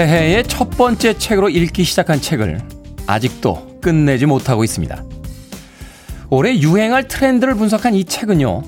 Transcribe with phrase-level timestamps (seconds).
[0.00, 2.58] 새해의 첫 번째 책으로 읽기 시작한 책을
[3.06, 5.04] 아직도 끝내지 못하고 있습니다.
[6.30, 8.62] 올해 유행할 트렌드를 분석한 이 책은요,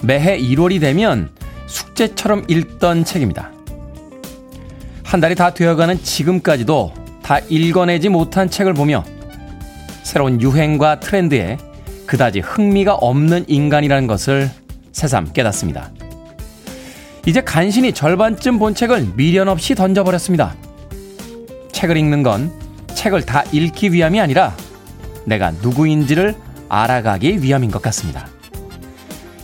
[0.00, 1.28] 매해 1월이 되면
[1.66, 3.50] 숙제처럼 읽던 책입니다.
[5.04, 9.04] 한 달이 다 되어가는 지금까지도 다 읽어내지 못한 책을 보며
[10.02, 11.58] 새로운 유행과 트렌드에
[12.06, 14.48] 그다지 흥미가 없는 인간이라는 것을
[14.92, 15.90] 새삼 깨닫습니다.
[17.26, 20.54] 이제 간신히 절반쯤 본 책을 미련 없이 던져버렸습니다.
[21.72, 22.52] 책을 읽는 건
[22.94, 24.56] 책을 다 읽기 위함이 아니라
[25.24, 26.34] 내가 누구인지를
[26.68, 28.28] 알아가기 위함인 것 같습니다.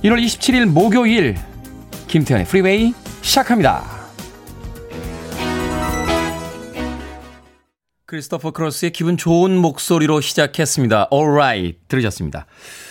[0.05, 1.37] 1월 27일 목요일
[2.07, 3.97] 김태훈의 프리웨이 시작합니다.
[8.07, 11.09] 크리스토퍼 크로스의 기분 좋은 목소리로 시작했습니다.
[11.13, 12.47] Alright 들으셨습니다.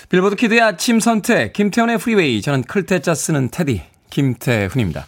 [0.10, 5.08] 빌보드 kid의 아침 선택 김태훈의 프리웨이 저는 클 태 자 쓰는 테디 김태훈입니다.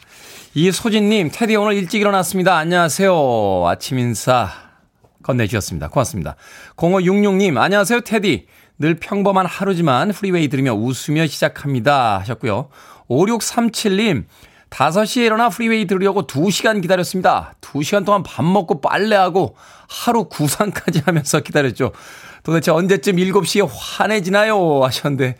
[0.54, 2.56] 이소진님, 테디 오늘 일찍 일어났습니다.
[2.58, 3.66] 안녕하세요.
[3.68, 4.50] 아침 인사
[5.24, 5.90] 건네주셨습니다.
[5.90, 6.36] 고맙습니다.
[6.78, 8.48] 0566님, 안녕하세요, 테디.
[8.80, 12.20] 늘 평범한 하루지만 프리웨이 들으며 웃으며 시작합니다.
[12.20, 12.70] 하셨고요.
[13.10, 14.26] 5637님,
[14.70, 17.56] 5시에 일어나 프리웨이 들으려고 2시간 기다렸습니다.
[17.62, 19.56] 2시간 동안 밥 먹고 빨래하고
[19.88, 21.92] 하루 구상까지 하면서 기다렸죠.
[22.44, 24.84] 도대체 언제쯤 7시에 환해지나요?
[24.84, 25.36] 하셨는데,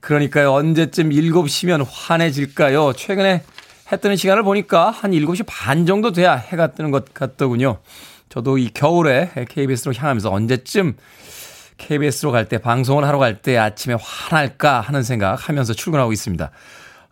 [0.00, 0.52] 그러니까요.
[0.52, 2.92] 언제쯤 7시면 환해질까요?
[2.92, 3.42] 최근에
[3.94, 7.78] 해 뜨는 시간을 보니까 한 7시 반 정도 돼야 해가 뜨는 것 같더군요.
[8.28, 10.96] 저도 이 겨울에 KBS로 향하면서 언제쯤
[11.78, 16.50] KBS로 갈 때, 방송을 하러 갈 때 아침에 환할까 하는 생각 하면서 출근하고 있습니다.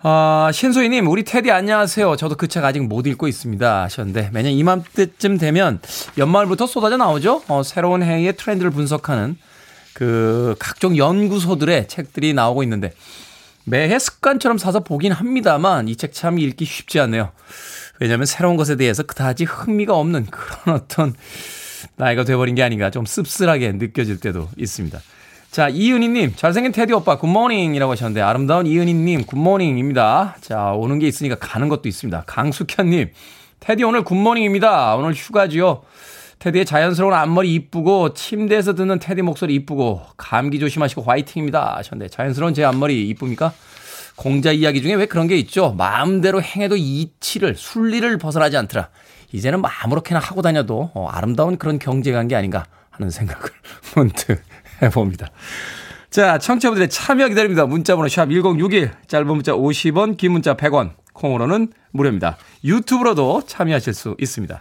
[0.05, 2.17] 아, 신소희님, 우리 테디 안녕하세요.
[2.17, 3.83] 저도 그 책 아직 못 읽고 있습니다.
[3.85, 5.81] 하셨는데, 매년 이맘때쯤 되면
[6.19, 7.43] 연말부터 쏟아져 나오죠?
[7.47, 9.37] 어, 새로운 해의 트렌드를 분석하는
[9.95, 12.93] 그 각종 연구소들의 책들이 나오고 있는데
[13.65, 17.31] 매해 습관처럼 사서 보긴 합니다만 이 책 참 읽기 쉽지 않네요.
[18.01, 21.15] 왜냐하면 새로운 것에 대해서 그다지 흥미가 없는 그런 어떤
[21.97, 24.99] 나이가 돼버린 게 아닌가 좀 씁쓸하게 느껴질 때도 있습니다.
[25.51, 30.37] 자, 이은희님, 잘생긴 테디 오빠, good morning이라고 하셨는데, 아름다운 이은희님, good morning입니다.
[30.41, 32.25] 자, 오는 게 있으니까 가는 것도 있습니다.
[32.27, 33.11] 강숙현님,
[33.61, 34.97] 테디 오늘 good morning입니다.
[34.97, 35.83] 오늘 휴가지요.
[36.43, 42.65] 테디의 자연스러운 앞머리 이쁘고 침대에서 듣는 테디 목소리 이쁘고 감기 조심하시고 화이팅입니다 하셨는데 자연스러운 제
[42.65, 43.53] 앞머리 이쁩니까?
[44.17, 45.73] 공자 이야기 중에 왜 그런 게 있죠?
[45.79, 48.89] 마음대로 행해도 이치를 순리를 벗어나지 않더라.
[49.31, 53.49] 이제는 아무렇게나 하고 다녀도 어, 아름다운 그런 경지가 된 게 아닌가 하는 생각을
[53.95, 54.43] 문득
[54.83, 55.31] 해봅니다.
[56.11, 57.67] 자, 청취자분들의 참여 기다립니다.
[57.67, 62.37] 문자번호 샵 1061, 짧은 문자 50원, 긴 문자 100원, 콩으로는 무료입니다.
[62.65, 64.61] 유튜브로도 참여하실 수 있습니다.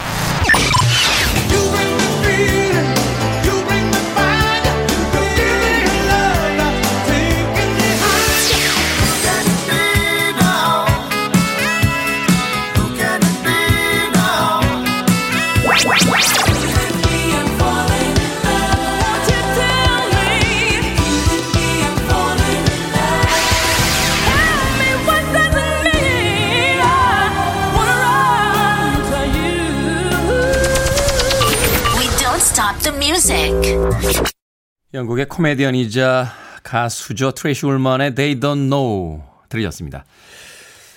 [34.95, 36.27] 영국의 코미디언이자
[36.63, 37.31] 가수죠.
[37.31, 40.05] 트레이시 울먼의 They Don't Know 들으셨습니다.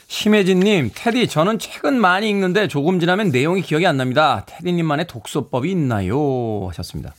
[0.06, 4.44] 심혜진님, 테디, 저는 책은 많이 읽는데 조금 지나면 내용이 기억이 안 납니다.
[4.46, 6.66] 테디님만의 독서법이 있나요?
[6.68, 7.14] 하셨습니다.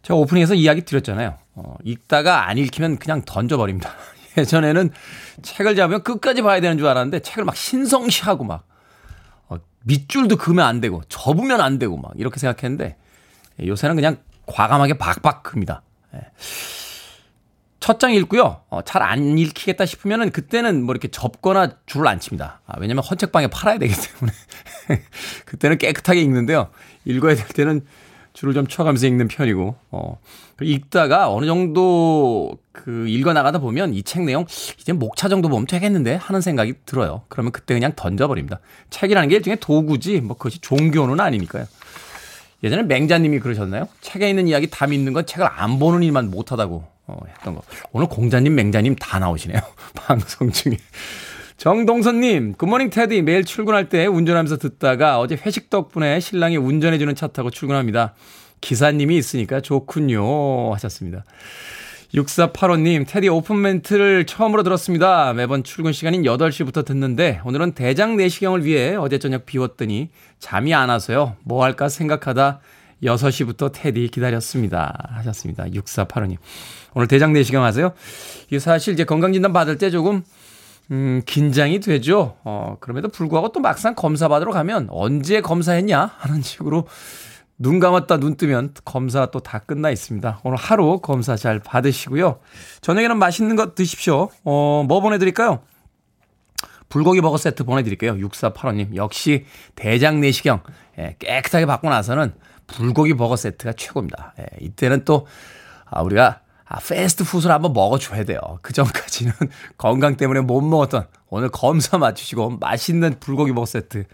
[0.00, 1.36] 제가 오프닝에서 이야기 드렸잖아요.
[1.54, 3.92] 어, 읽다가 안 읽히면 그냥 던져버립니다.
[4.38, 4.92] 예전에는
[5.42, 8.66] 책을 잡으면 끝까지 봐야 되는 줄 알았는데 책을 막 신성시하고 막
[9.48, 12.96] 어, 밑줄도 그으면 안 되고 접으면 안 되고 막 이렇게 생각했는데
[13.64, 15.82] 요새는 그냥 과감하게 박박 큽니다.
[16.14, 16.20] 예.
[17.80, 18.62] 첫장 읽고요.
[18.68, 22.60] 어, 잘안 읽히겠다 싶으면은 그때는 뭐 이렇게 접거나 줄을 안 칩니다.
[22.66, 24.32] 아, 왜냐면 헌책방에 팔아야 되기 때문에.
[25.44, 26.68] 그때는 깨끗하게 읽는데요.
[27.04, 27.86] 읽어야 될 때는
[28.32, 30.18] 줄을 좀 쳐가면서 읽는 편이고, 어,
[30.60, 34.46] 읽다가 어느 정도 그 읽어 나가다 보면 이 책 내용
[34.78, 37.22] 이제 목차 정도 보면 되겠는데 하는 생각이 들어요.
[37.28, 38.60] 그러면 그때 그냥 던져버립니다.
[38.90, 41.66] 책이라는 게 일종의 도구지, 뭐 그것이 종교는 아니니까요.
[42.62, 43.88] 예전에 맹자님이 그러셨나요?
[44.00, 47.62] 책에 있는 이야기 다 믿는 건 책을 안 보는 일만 못하다고 어, 했던 거.
[47.92, 49.60] 오늘 공자님, 맹자님 다 나오시네요.
[49.94, 50.76] 방송 중에.
[51.56, 53.22] 정동선님, good morning 테디.
[53.22, 58.14] 매일 출근할 때 운전하면서 듣다가 어제 회식 덕분에 신랑이 운전해주는 차 타고 출근합니다.
[58.60, 60.74] 기사님이 있으니까 좋군요.
[60.74, 61.24] 하셨습니다.
[62.14, 65.32] 6485님, 테디 오픈 멘트를 처음으로 들었습니다.
[65.32, 71.36] 매번 출근 시간인 8시부터 듣는데, 오늘은 대장 내시경을 위해 어제 저녁 비웠더니 잠이 안 와서요.
[71.42, 72.60] 뭐 할까 생각하다
[73.02, 75.08] 6시부터 테디 기다렸습니다.
[75.16, 75.64] 하셨습니다.
[75.64, 76.36] 6485님.
[76.94, 77.92] 오늘 대장 내시경 하세요?
[78.46, 80.22] 이게 사실 이제 건강진단 받을 때 조금,
[80.92, 82.36] 음, 긴장이 되죠.
[82.44, 86.12] 어, 그럼에도 불구하고 또 막상 검사 받으러 가면 언제 검사했냐?
[86.16, 86.86] 하는 식으로
[87.58, 90.40] 눈 감았다 눈 뜨면 검사 또 다 끝나 있습니다.
[90.44, 92.38] 오늘 하루 검사 잘 받으시고요.
[92.82, 94.28] 저녁에는 맛있는 것 드십시오.
[94.44, 95.60] 어, 뭐 보내드릴까요?
[96.88, 98.14] 불고기 버거 세트 보내드릴게요.
[98.14, 98.94] 6485님.
[98.96, 99.44] 역시
[99.74, 100.62] 대장 내시경
[100.98, 102.32] 예, 깨끗하게 받고 나서는
[102.66, 104.34] 불고기 버거 세트가 최고입니다.
[104.40, 105.26] 예, 이때는 또
[105.86, 108.38] 아, 우리가 아, 패스트푸드를 한번 먹어줘야 돼요.
[108.62, 109.32] 그 전까지는
[109.78, 114.04] 건강 때문에 못 먹었던 오늘 검사 맞추시고 맛있는 불고기 버거 세트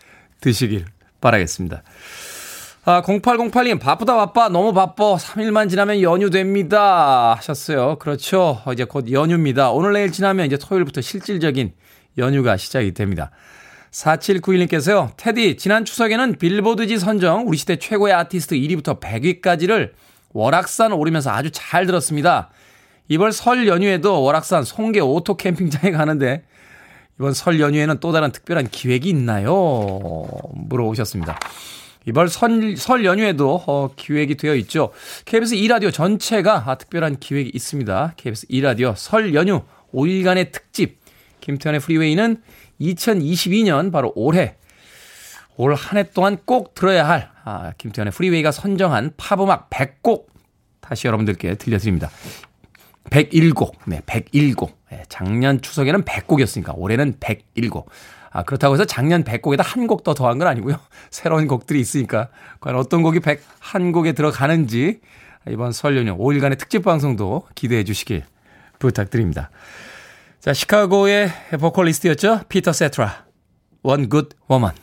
[0.41, 0.87] 드시길
[1.21, 1.83] 바라겠습니다.
[2.85, 5.15] 아, 0808님, 바쁘다 바빠, 너무 바빠.
[5.15, 7.33] 3일만 지나면 연휴 됩니다.
[7.35, 7.97] 하셨어요.
[8.01, 8.61] 그렇죠.
[8.73, 9.71] 이제 곧 연휴입니다.
[9.71, 11.75] 오늘 내일 지나면 이제 토요일부터 실질적인
[12.19, 13.31] 연휴가 시작이 됩니다.
[13.93, 19.93] 4791님께서요, 테디, 지난 추석에는 빌보드지 선정 우리 시대 최고의 아티스트 1위부터 100위까지를
[20.33, 22.51] 월악산 오르면서 아주 잘 들었습니다.
[23.07, 26.43] 이번 설 연휴에도 월악산 송계 오토 캠핑장에 가는데
[27.21, 30.27] 이번 설 연휴에는 또 다른 특별한 기획이 있나요?
[30.55, 31.39] 물어보셨습니다.
[32.07, 34.93] 이번 설, 설 연휴에도 어, 기획이 되어 있죠.
[35.25, 38.15] KBS 2라디오 전체가 아, 특별한 기획이 있습니다.
[38.17, 39.63] KBS 2라디오 설 연휴
[39.95, 40.99] 5일간의 특집
[41.41, 42.43] 김태현의 프리웨이는
[42.81, 44.57] 2022년 바로 올해
[45.57, 50.27] 올 한 해 동안 꼭 들어야 할 아, 김태현의 프리웨이가 선정한 팝음악 100곡
[50.81, 52.11] 다시 여러분들께 들려드립니다.
[53.11, 54.73] 101곡, 네, 101곡.
[54.91, 57.85] 네, 작년 추석에는 100곡이었으니까 올해는 101곡.
[58.33, 60.77] 아, 그렇다고 해서 작년 100곡에다 한 곡 더 더한 건 아니고요.
[61.11, 62.29] 새로운 곡들이 있으니까
[62.61, 65.01] 과연 어떤 곡이 101곡에 들어가는지
[65.49, 68.25] 이번 설 연휴 5일간의 특집 방송도 기대해 주시길
[68.79, 69.51] 부탁드립니다.
[70.41, 71.31] 자, 시카고의
[71.61, 72.41] 보컬리스트였죠.
[72.49, 73.27] 피터 세트라.
[73.83, 74.75] One Good Woman.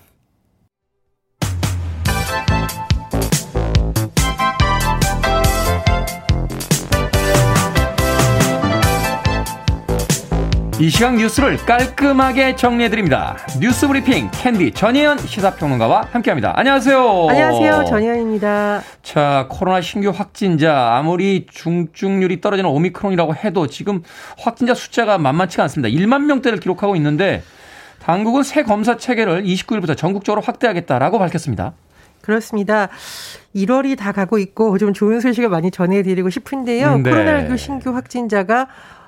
[10.82, 13.36] 이 시각 뉴스를 깔끔하게 정리해드립니다.
[13.60, 16.54] 뉴스 브리핑 캔디 전혜연 시사평론가와 함께합니다.
[16.56, 17.28] 안녕하세요.
[17.30, 17.84] 안녕하세요.
[17.84, 18.82] 전혜연입니다.
[19.04, 24.04] 자, 코로나 신규 확진자 아무리 중증률이 떨어지는 오미크론이라고 해도 지금
[24.38, 25.94] 확진자 숫자가 만만치가 않습니다.
[25.94, 27.44] 1만 명대를 기록하고 있는데
[28.02, 31.74] 당국은 새 검사 체계를 29일부터 전국적으로 확대하겠다라고 밝혔습니다.
[32.22, 32.88] 그렇습니다.
[33.54, 37.00] 1월이 다 가고 있고 좀 좋은 소식을 많이 전해드리고 싶은데요.
[37.00, 37.12] 네.
[37.12, 38.68] 코로나19 신규 확진자가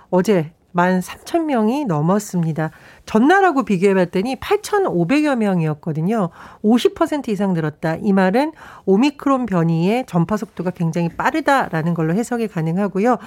[0.09, 2.71] 어제 만 3천 명이 넘었습니다.
[3.05, 6.29] 전날하고 비교해 봤더니 8,500여 명이었거든요.
[6.63, 7.97] 50% 이상 늘었다.
[8.01, 8.53] 이 말은
[8.85, 13.17] 오미크론 변이의 전파 속도가 굉장히 빠르다라는 걸로 해석이 가능하고요.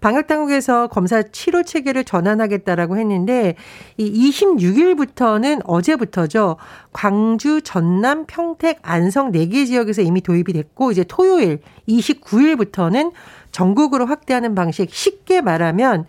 [0.00, 3.56] 방역 당국에서 검사 치료 체계를 전환하겠다라고 했는데
[3.96, 6.56] 이 26일부터는 어제부터죠.
[6.92, 13.12] 광주, 전남, 평택, 안성 4개 지역에서 이미 도입이 됐고 이제 토요일 29일부터는
[13.50, 16.06] 전국으로 확대하는 방식 쉽게 말하면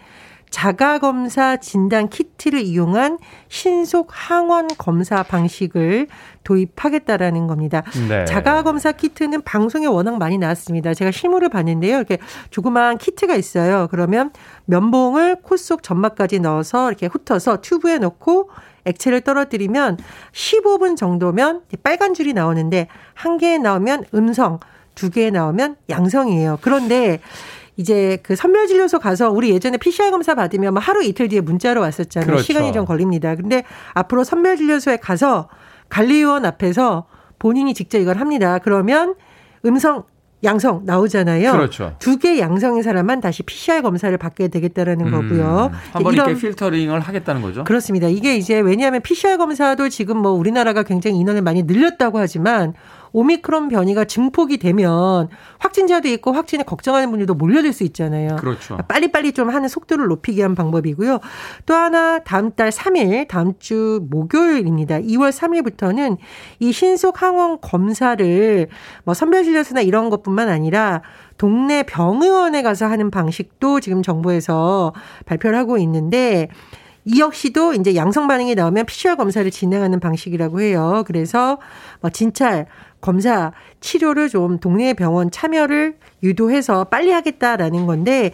[0.53, 3.17] 자가검사 진단 키트를 이용한
[3.47, 6.05] 신속 항원 검사 방식을
[6.43, 7.81] 도입하겠다라는 겁니다.
[8.07, 8.23] 네.
[8.25, 10.93] 자가검사 키트는 방송에 워낙 많이 나왔습니다.
[10.93, 11.95] 제가 실물을 봤는데요.
[11.97, 12.19] 이렇게
[12.51, 13.87] 조그마한 키트가 있어요.
[13.89, 14.29] 그러면
[14.65, 18.51] 면봉을 코 속 점막까지 넣어서 이렇게 훑어서 튜브에 넣고
[18.85, 19.97] 액체를 떨어뜨리면
[20.33, 24.59] 15분 정도면 빨간 줄이 나오는데 한 개에 나오면 음성,
[24.93, 26.59] 두 개에 나오면 양성이에요.
[26.61, 27.21] 그런데
[27.75, 32.27] 이제 그 선별진료소 가서 우리 예전에 PCR 검사 받으면 뭐 하루 이틀 뒤에 문자로 왔었잖아요.
[32.27, 32.43] 그렇죠.
[32.43, 33.35] 시간이 좀 걸립니다.
[33.35, 33.63] 근데
[33.93, 35.49] 앞으로 선별진료소에 가서
[35.89, 37.05] 관리의원 앞에서
[37.39, 38.59] 본인이 직접 이걸 합니다.
[38.59, 39.15] 그러면
[39.65, 40.03] 음성
[40.43, 41.53] 양성 나오잖아요.
[41.53, 41.95] 그렇죠.
[41.99, 45.71] 두 개 양성인 사람만 다시 PCR 검사를 받게 되겠다라는 음, 거고요.
[45.93, 47.63] 한번 이렇게 필터링을 하겠다는 거죠.
[47.63, 48.07] 그렇습니다.
[48.07, 52.73] 이게 이제 왜냐하면 PCR 검사도 지금 뭐 우리나라가 굉장히 인원을 많이 늘렸다고 하지만
[53.13, 55.29] 오미크론 변이가 증폭이 되면
[55.59, 58.35] 확진자도 있고 확진에 걱정하는 분들도 몰려들 수 있잖아요.
[58.37, 58.77] 그렇죠.
[58.87, 61.19] 빨리빨리 좀 하는 속도를 높이기 위한 방법이고요.
[61.65, 64.99] 또 하나 다음 달 3일 다음 주 목요일입니다.
[64.99, 66.17] 2월 3일부터는
[66.59, 68.67] 이 신속 항원 검사를
[69.05, 71.01] 뭐 선별진료소나 이런 것뿐만 아니라
[71.37, 74.93] 동네 병의원에 가서 하는 방식도 지금 정부에서
[75.25, 76.49] 발표를 하고 있는데
[77.05, 81.03] 이 역시도 이제 양성 반응이 나오면 PCR 검사를 진행하는 방식이라고 해요.
[81.05, 81.59] 그래서
[82.01, 82.67] 뭐 진찰
[83.03, 88.31] 검사 치료를 좀 동네 병원 참여를 유도해서 빨리 하겠다라는 건데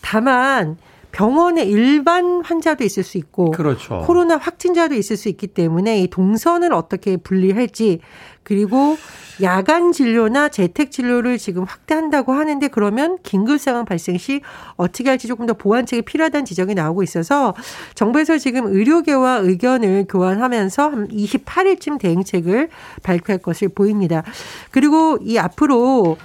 [0.00, 0.76] 다만
[1.12, 4.02] 병원의 일반 환자도 있을 수 있고 그렇죠.
[4.06, 8.00] 코로나 확진자도 있을 수 있기 때문에 이 동선을 어떻게 분리할지
[8.42, 8.96] 그리고
[9.40, 14.40] 야간 진료나 재택 진료를 지금 확대한다고 하는데 그러면 긴급 상황 발생 시
[14.76, 17.54] 어떻게 할지 조금 더 보완책이 필요하다는 지적이 나오고 있어서
[17.94, 22.68] 정부에서 지금 의료계와 의견을 교환하면서 한 28일쯤 대응책을
[23.02, 24.22] 발표할 것을 보입니다.
[24.70, 26.16] 그리고 이 앞으로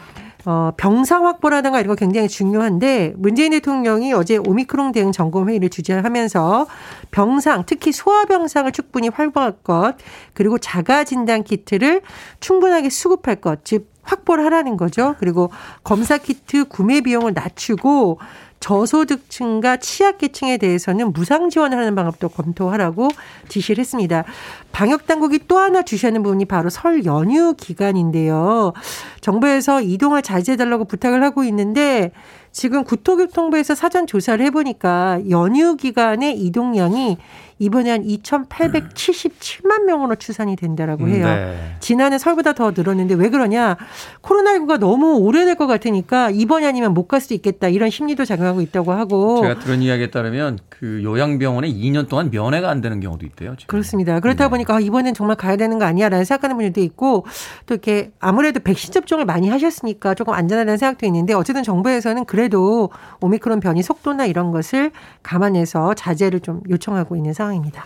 [0.49, 6.67] 어, 병상 확보라든가 이런 거 굉장히 중요한데 문재인 대통령이 어제 오미크론 대응 점검 회의를 주재하면서
[7.11, 9.95] 병상 특히 소아병상을 충분히 활보할 것
[10.33, 12.01] 그리고 자가 진단 키트를
[12.39, 15.15] 충분하게 수급할 것 즉 확보를 하라는 거죠.
[15.19, 15.51] 그리고
[15.83, 18.19] 검사 키트 구매 비용을 낮추고
[18.59, 23.09] 저소득층과 취약계층에 대해서는 무상 지원을 하는 방법도 검토하라고
[23.47, 24.23] 지시를 했습니다.
[24.71, 28.73] 방역 당국이 또 하나 주시하는 부분이 바로 설 연휴 기간인데요.
[29.21, 32.11] 정부에서 이동을 자제해달라고 부탁을 하고 있는데
[32.51, 37.17] 지금 국토교통부에서 사전 조사를 해보니까 연휴 기간의 이동량이
[37.59, 41.25] 이번에 한 2,877만 명으로 추산이 된다라고 해요.
[41.25, 41.75] 네.
[41.79, 43.77] 지난해 설보다 더 늘었는데 왜 그러냐?
[44.21, 48.91] 코로나19가 너무 오래될 것 같으니까 이번이 아니면 못 갈 수도 있겠다 이런 심리도 작용하고 있다고
[48.91, 49.41] 하고.
[49.41, 53.55] 제가 들은 이야기에 따르면 그 요양병원에 2년 동안 면회가 안 되는 경우도 있대요.
[53.57, 53.67] 지금.
[53.67, 54.19] 그렇습니다.
[54.19, 54.49] 그렇다 네.
[54.49, 57.25] 보니까 아, 이번엔 정말 가야 되는 거 아니야라는 생각하는 분들도 있고
[57.65, 62.89] 또 이렇게 아무래도 백신 접종을 많이 하셨으니까 조금 안전하다는 생각도 있는데 어쨌든 정부에서는 그래도
[63.21, 64.91] 오미크론 변이 속도나 이런 것을
[65.23, 67.46] 감안해서 자제를 좀 요청하고 있는 상황.
[67.47, 67.85] 상황입니다.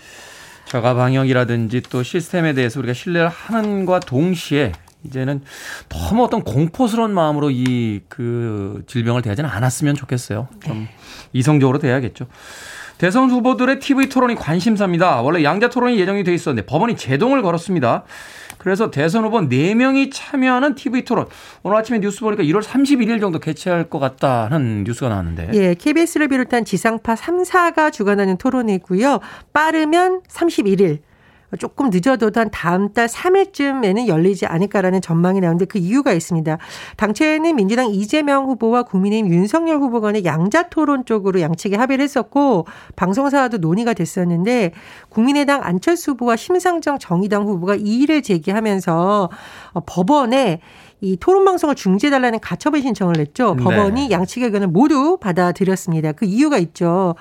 [0.65, 4.71] 자가 방역이라든지 또 시스템에 대해서 우리가 신뢰를 하는과 동시에
[5.03, 5.41] 이제는
[5.89, 10.47] 너무 어떤 공포스러운 마음으로 이 그 질병을 대하지는 않았으면 좋겠어요.
[10.63, 10.89] 좀 네.
[11.33, 12.27] 이성적으로 대야겠죠.
[12.97, 15.21] 대선 후보들의 TV 토론이 관심사입니다.
[15.21, 18.03] 원래 양자 토론이 예정이 돼 있었는데 법원이 제동을 걸었습니다.
[18.61, 21.25] 그래서 대선 후보 4명이 참여하는 TV 토론.
[21.63, 25.49] 오늘 아침에 뉴스 보니까 1월 31일 정도 개최할 것 같다는 뉴스가 나왔는데.
[25.55, 29.19] 예, KBS를 비롯한 지상파 3사가 주관하는 토론이고요.
[29.51, 30.99] 빠르면 31일,
[31.59, 36.57] 조금 늦어도 한 다음 달 3일쯤에는 열리지 않을까라는 전망이 나오는데 그 이유가 있습니다.
[36.97, 43.57] 당초에는 민주당 이재명 후보와 국민의힘 윤석열 후보 간의 양자 토론 쪽으로 양측이 합의를 했었고 방송사와도
[43.57, 44.71] 논의가 됐었는데
[45.09, 49.29] 국민의당 안철수 후보와 심상정 정의당 후보가 이의를 제기하면서
[49.73, 50.61] 어, 법원에
[51.01, 53.55] 이 토론 방송을 중지해달라는 가처분 신청을 냈죠.
[53.57, 53.63] 네.
[53.63, 56.11] 법원이 양측의 의견을 모두 받아들였습니다.
[56.11, 57.15] 그 이유가 있죠.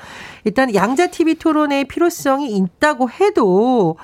[0.45, 3.97] 일단 양자 TV 토론의 필요성이 있다고 해도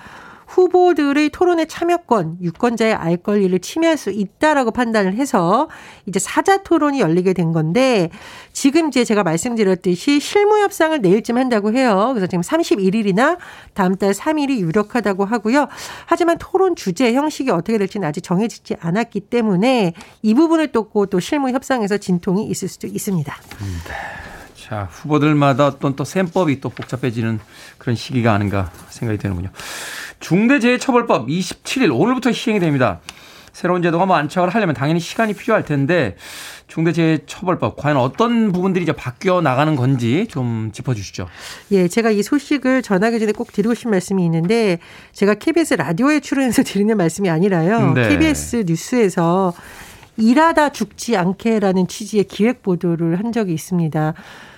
[0.57, 5.69] 후보들의 토론에 참여권, 유권자의 알 권리를 침해할 수 있다라고 판단을 해서
[6.07, 8.09] 이제 사자 토론이 열리게 된 건데
[8.55, 12.13] 지금 이제 제가 말씀드렸듯이 실무 협상을 내일쯤 한다고 해요.
[12.15, 13.37] 그래서 지금 31일이나
[13.75, 15.69] 다음 달 3일이 유력하다고 하고요.
[16.07, 21.51] 하지만 토론 주제 형식이 어떻게 될지는 아직 정해지지 않았기 때문에 이 부분을 뚫고 또 실무
[21.51, 23.37] 협상에서 진통이 있을 수도 있습니다.
[23.59, 24.36] 네.
[24.67, 27.39] 자, 후보들마다 어떤 또 셈법이 또 복잡해지는
[27.79, 29.51] 그런 시기가 아닌가 생각이 되는군요.
[30.19, 32.99] 중대재해처벌법 27일 오늘부터 시행이 됩니다.
[33.53, 36.17] 새로운 제도가 뭐 안착을 하려면 당연히 시간이 필요할 텐데
[36.67, 41.29] 중대재해처벌법 과연 어떤 부분들이 이제 바뀌어 나가는 건지 좀 짚어주시죠.
[41.71, 44.81] 예, 제가 이 소식을 전하기 전에 꼭 드리고 싶은 말씀이 있는데
[45.13, 47.93] 제가 KBS 라디오에 출연해서 드리는 말씀이 아니라요.
[47.93, 48.09] 네.
[48.09, 49.55] KBS 뉴스에서
[50.17, 54.15] 일하다 죽지 않게라는 취지의 기획 보도를 한 적이 있습니다.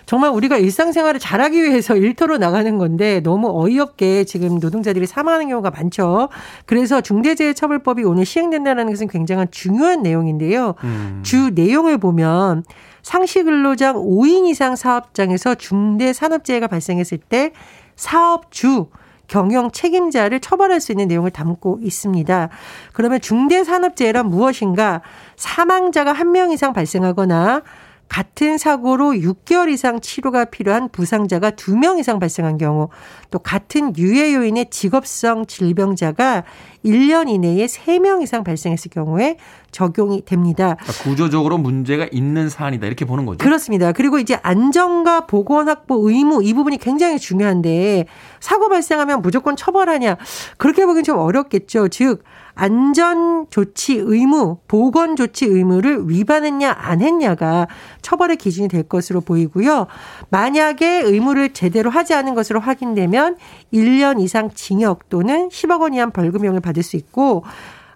[0.09, 6.31] 정말 우리가 일상생활을 잘하기 위해서 일터로 나가는 건데 너무 어이없게 지금 노동자들이 사망하는 경우가 많죠.
[6.65, 10.77] 그래서 중대재해처벌법이 오늘 시행된다는 것은 굉장한 중요한 내용인데요.
[10.83, 11.21] 음.
[11.23, 12.65] 주 내용을 보면
[13.03, 17.53] 상시 근로장 5인 이상 사업장에서 중대 산업재해가 발생했을 때
[17.95, 18.87] 사업주
[19.27, 22.49] 경영 책임자를 처벌할 수 있는 내용을 담고 있습니다.
[22.95, 25.03] 그러면 중대산업재해란 무엇인가?
[25.37, 27.63] 사망자가 한 명 이상 발생하거나
[28.09, 32.89] 같은 사고로 6개월 이상 치료가 필요한 부상자가 2명 이상 발생한 경우
[33.31, 36.45] 또 같은 유해 요인의 직업성 질병자가
[36.85, 39.37] 1년 이내에 3명 이상 발생했을 경우에
[39.71, 40.77] 적용이 됩니다.
[40.81, 43.39] 그러니까 구조적으로 문제가 있는 사안이다 이렇게 보는 거죠.
[43.39, 43.93] 그렇습니다.
[43.93, 48.07] 그리고 이제 안전과 보건 확보 의무 이 부분이 굉장히 중요한데
[48.41, 50.17] 사고 발생하면 무조건 처벌하냐
[50.57, 51.89] 그렇게 보기엔 좀 어렵겠죠.
[51.89, 52.23] 즉
[52.61, 57.69] 안전 조치 의무, 보건 조치 의무를 위반했냐 안 했냐가
[58.03, 59.87] 처벌의 기준이 될 것으로 보이고요.
[60.31, 63.37] 만약에 의무를 제대로 하지 않은 것으로 확인되면
[63.73, 67.45] 1년 이상 징역 또는 10억 원 이하 벌금형을 받을 수 있고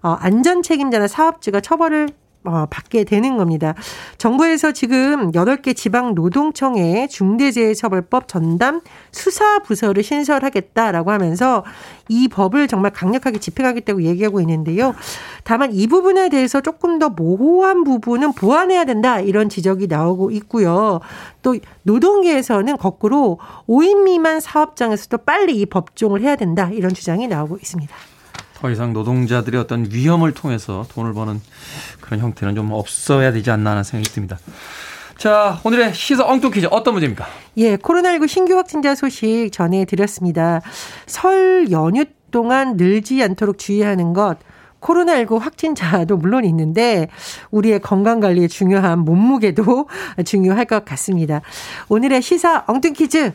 [0.03, 2.09] 어, 안전 책임자나 사업주가 처벌을
[2.45, 3.75] 어, 받게 되는 겁니다.
[4.19, 8.81] 정부에서 지금 8개 지방 노동청에 중대재해처벌법 전담
[9.13, 11.65] 수사부서를 신설하겠다라고 하면서
[12.09, 14.93] 이 법을 정말 강력하게 집행하겠다고 얘기하고 있는데요.
[15.45, 21.01] 다만 이 부분에 대해서 조금 더 모호한 부분은 보완해야 된다 이런 지적이 나오고 있고요.
[21.43, 27.95] 또 노동계에서는 거꾸로 5인 미만 사업장에서도 빨리 이 법종을 해야 된다 이런 주장이 나오고 있습니다.
[28.63, 31.41] 더 이상 노동자들의 어떤 위험을 통해서 돈을 버는
[32.01, 34.39] 그런 형태는 좀 없어야 되지 않나 하는 생각이 듭니다.
[35.19, 37.27] 자, 오늘의 시사 엉뚱 퀴즈 어떤 문제입니까?
[37.57, 40.61] 예, 코로나19 신규 확진자 소식 전해드렸습니다.
[41.07, 44.39] 설 연휴 동안 늘지 않도록 주의하는 것,
[44.81, 47.09] 코로나19 확진자도 물론 있는데
[47.51, 49.89] 우리의 건강 관리에 중요한 몸무게도
[50.25, 51.41] 중요할 것 같습니다.
[51.89, 53.33] 오늘의 시사 엉뚱 퀴즈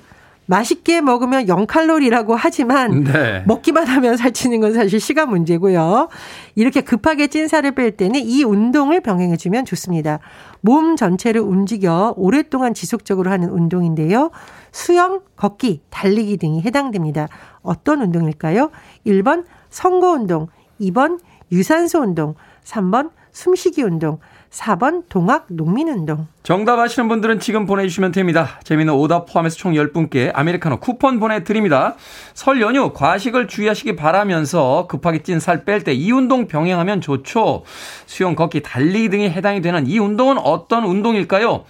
[0.47, 3.43] 맛있게 먹으면 0칼로리라고 하지만 네.
[3.45, 6.07] 먹기만 하면 살찌는 건 사실 시간 문제고요.
[6.55, 10.19] 이렇게 급하게 찐 살을 뺄 때는 이 운동을 병행해 주면 좋습니다.
[10.61, 14.31] 몸 전체를 움직여 오랫동안 지속적으로 하는 운동인데요.
[14.71, 17.27] 수영, 걷기, 달리기 등이 해당됩니다.
[17.61, 18.71] 어떤 운동일까요?
[19.05, 20.47] 1번 선거 운동,
[20.79, 21.19] 2번
[21.51, 24.19] 유산소 운동, 3번 숨쉬기 운동,
[24.61, 26.27] 4번 동학 농민운동.
[26.41, 28.59] 정답 아시는 분들은 지금 보내주시면 됩니다.
[28.63, 31.95] 재미는 오답 포함해서 총 10분께 아메리카노 쿠폰 보내드립니다.
[32.33, 37.63] 설 연휴 과식을 주의하시기 바라면서 급하게 찐 살 뺄 때 이 운동 병행하면 좋죠.
[38.07, 41.63] 수영, 걷기, 달리기 등이 해당이 되는 이 운동은 어떤 운동일까요?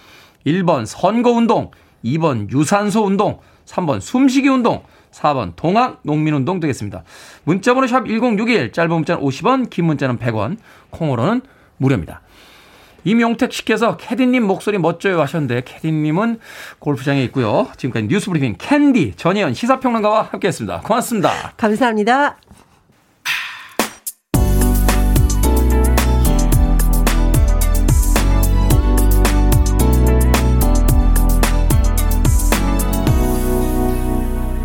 [0.46, 1.70] 1번 선거 운동,
[2.04, 7.02] 2번 유산소 운동, 3번 숨쉬기 운동, 4번 동학 농민운동 되겠습니다.
[7.44, 10.56] 문자번호 샵 1061, 짧은 문자는 50원, 긴 문자는 100원,
[10.90, 11.42] 콩으로는
[11.76, 12.22] 무료입니다.
[13.04, 16.40] 이명택 씨께서 캐디님 목소리 멋져요 하셨는데 캐디님은
[16.78, 17.68] 골프장에 있고요.
[17.76, 20.80] 지금까지 뉴스 브리핑 캐디 전혜연 시사평론가와 함께했습니다.
[20.80, 21.52] 고맙습니다.
[21.56, 22.38] 감사합니다.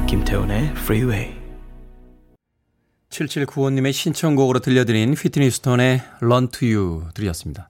[0.08, 1.34] 김태훈의 Freeway.
[3.10, 7.70] 7795님의 신청곡으로 들려드린 휘트니 스톤의 Run to You 들이었습니다.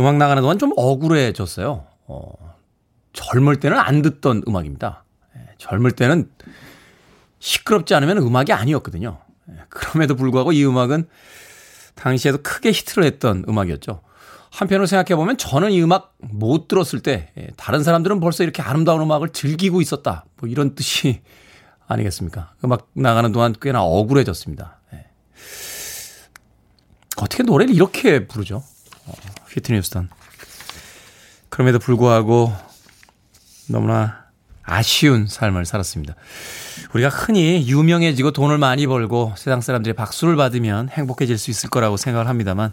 [0.00, 1.86] 음악 나가는 동안 좀 억울해졌어요.
[2.06, 2.32] 어,
[3.12, 5.04] 젊을 때는 안 듣던 음악입니다.
[5.36, 6.30] 예, 젊을 때는
[7.38, 9.18] 시끄럽지 않으면 음악이 아니었거든요.
[9.50, 11.08] 예, 그럼에도 불구하고 이 음악은
[11.94, 14.02] 당시에도 크게 히트를 했던 음악이었죠.
[14.50, 19.30] 한편으로 생각해보면 저는 이 음악 못 들었을 때 예, 다른 사람들은 벌써 이렇게 아름다운 음악을
[19.30, 20.24] 즐기고 있었다.
[20.36, 21.22] 뭐 이런 뜻이
[21.88, 22.54] 아니겠습니까?
[22.64, 24.78] 음악 나가는 동안 꽤나 억울해졌습니다.
[27.20, 28.62] 어떻게 노래를 이렇게 부르죠?
[29.58, 30.08] 어, 휘트니 휴스턴.
[31.48, 32.52] 그럼에도 불구하고
[33.68, 34.26] 너무나
[34.62, 36.14] 아쉬운 삶을 살았습니다.
[36.94, 42.28] 우리가 흔히 유명해지고 돈을 많이 벌고 세상 사람들의 박수를 받으면 행복해질 수 있을 거라고 생각을
[42.28, 42.72] 합니다만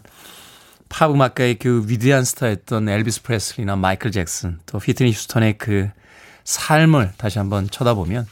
[0.88, 5.88] 팝 음악가의 그 위대한 스타였던 엘비스 프레슬리나 마이클 잭슨 또 휘트니 휴스턴의 그
[6.44, 8.26] 삶을 다시 한번 쳐다보면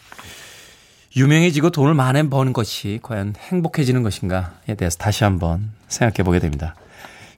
[1.16, 6.74] 유명해지고 돈을 많이 버는 것이 과연 행복해지는 것인가에 대해서 다시 한번 생각해 보게 됩니다.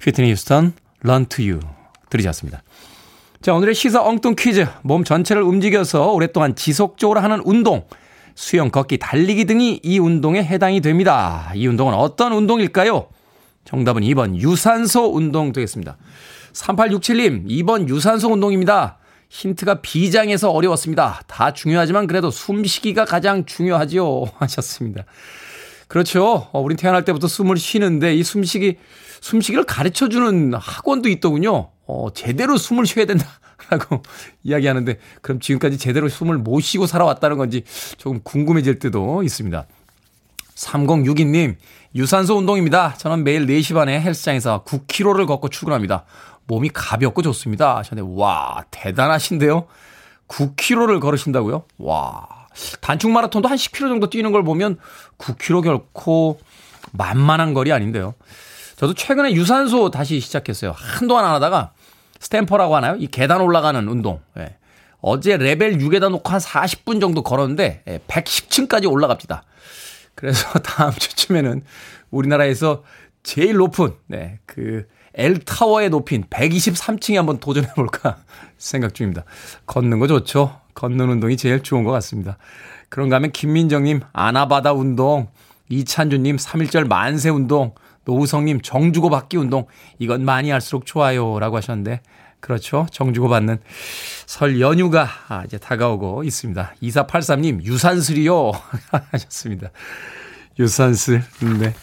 [0.02, 1.61] 휘트니 휴스턴 Run to You
[2.11, 2.62] 들으지 않습니다.
[3.42, 4.66] 자, 오늘의 시사 엉뚱 퀴즈.
[4.82, 7.87] 몸 전체를 움직여서 오랫동안 지속적으로 하는 운동.
[8.35, 11.50] 수영, 걷기, 달리기 등이 이 운동에 해당이 됩니다.
[11.54, 13.09] 이 운동은 어떤 운동일까요?
[13.64, 15.96] 정답은 2번 유산소 운동 되겠습니다.
[16.52, 18.98] 3867님, 2번 유산소 운동입니다.
[19.28, 21.20] 힌트가 비장해서 어려웠습니다.
[21.26, 24.24] 다 중요하지만 그래도 숨쉬기가 가장 중요하지요.
[24.38, 25.04] 하셨습니다.
[25.88, 26.48] 그렇죠.
[26.52, 28.76] 어, 우린 태어날 때부터 숨을 쉬는데 이 숨쉬기
[29.20, 31.70] 숨쉬기를 가르쳐 주는 학원도 있더군요.
[31.87, 34.02] 어, 제대로 숨을 쉬어야 된다라고
[34.42, 37.64] 이야기하는데 그럼 지금까지 제대로 숨을 못 쉬고 살아왔다는 건지
[37.96, 39.66] 조금 궁금해질 때도 있습니다.
[40.55, 41.57] 3062님,
[41.94, 42.94] 유산소 운동입니다.
[42.94, 46.05] 저는 매일 4시 반에 헬스장에서 9km를 걷고 출근합니다.
[46.46, 47.76] 몸이 가볍고 좋습니다.
[47.76, 49.66] 하셨는데, 와, 대단하신데요?
[50.29, 51.64] 9km를 걸으신다고요?
[51.79, 52.26] 와.
[52.81, 54.79] 단축 마라톤도 한 10km 정도 뛰는 걸 보면
[55.18, 56.40] 9km 결코
[56.92, 58.14] 만만한 거리 아닌데요.
[58.77, 60.73] 저도 최근에 유산소 다시 시작했어요.
[60.77, 61.73] 한동안 안 하다가
[62.20, 62.97] stepper라고 하나요?
[62.99, 64.21] 이 계단 올라가는 운동.
[64.39, 64.57] 예.
[65.01, 69.45] 어제 레벨 6에다 놓고 한 40분 정도 걸었는데 예, 110층까지 올라갑니다.
[70.15, 71.62] 그래서 다음 주쯤에는
[72.11, 72.83] 우리나라에서
[73.23, 78.19] 제일 높은 네, 그 엘타워의 높인 123층에 한번 도전해 볼까
[78.59, 79.25] 생각 중입니다.
[79.67, 80.61] 걷는 거 좋죠.
[80.75, 82.37] 걷는 운동이 제일 좋은 것 같습니다.
[82.89, 85.29] 그런가 하면 김민정님 아나바다 운동,
[85.69, 87.75] 이찬주님 3일절 만세 운동,
[88.07, 89.66] 노우성님 정주고 받기 운동
[89.99, 92.01] 이건 많이 할수록 좋아요 라고 하셨는데
[92.40, 92.87] 그렇죠.
[92.92, 93.59] 정주고 받는
[94.27, 96.75] 설 연휴가 아, 이제 다가오고 있습니다.
[96.83, 98.53] 2483님 유산슬이요
[99.12, 99.71] 하셨습니다.
[100.59, 101.23] 유산슬
[101.61, 101.75] 네.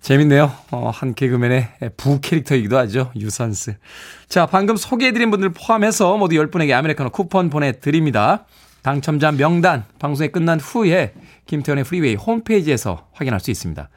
[0.00, 0.52] 재밌네요.
[0.70, 3.10] 어, 한 개그맨의 부 캐릭터이기도 하죠.
[3.16, 3.76] 유산슬.
[4.28, 8.46] 자, 방금 소개해드린 분들 포함해서 모두 10분에게 아메리카노 쿠폰 보내드립니다.
[8.82, 11.12] 당첨자 명단 방송이 끝난 후에
[11.46, 13.88] 김태훈의 Freeway 홈페이지에서 확인할 수 있습니다.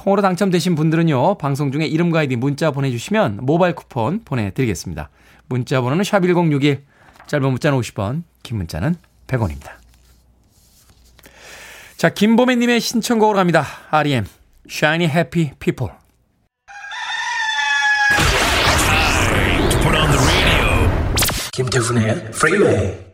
[0.00, 5.10] 콩으로 당첨되신 분들은요, 방송 중에 이름과 아이디 문자 보내주시면 모바일 쿠폰 보내드리겠습니다.
[5.46, 6.80] 문자 번호는 샵1061,
[7.26, 8.94] 짧은 문자는 50원, 긴 문자는
[9.26, 9.72] 100원입니다.
[11.98, 13.66] 자, 김보매님의 신청곡으로 갑니다.
[13.90, 14.24] REM,
[14.68, 15.92] Shiny Happy People.
[21.52, 22.76] 김태훈의 Freeway.
[22.76, 23.09] Are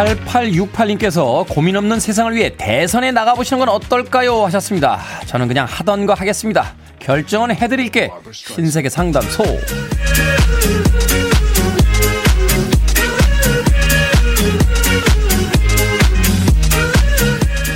[0.00, 4.44] 8868님께서 고민 없는 세상을 위해 대선에 나가보시는 건 어떨까요?
[4.46, 5.00] 하셨습니다.
[5.26, 6.74] 저는 그냥 하던 거 하겠습니다.
[6.98, 8.10] 결정은 해드릴게.
[8.32, 9.44] 신세계 상담소.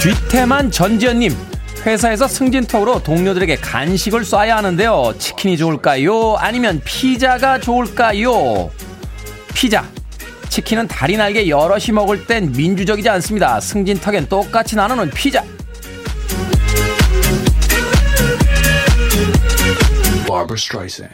[0.02, 1.34] 뒤태만 전지현님.
[1.86, 5.14] 회사에서 승진턱으로 동료들에게 간식을 쏴야 하는데요.
[5.18, 6.36] 치킨이 좋을까요?
[6.36, 8.70] 아니면 피자가 좋을까요?
[9.54, 9.84] 피자.
[10.54, 13.58] 치킨은 다리 날개 여럿이 먹을 땐 민주적이지 않습니다.
[13.58, 15.42] 승진턱엔 똑같이 나누는 피자.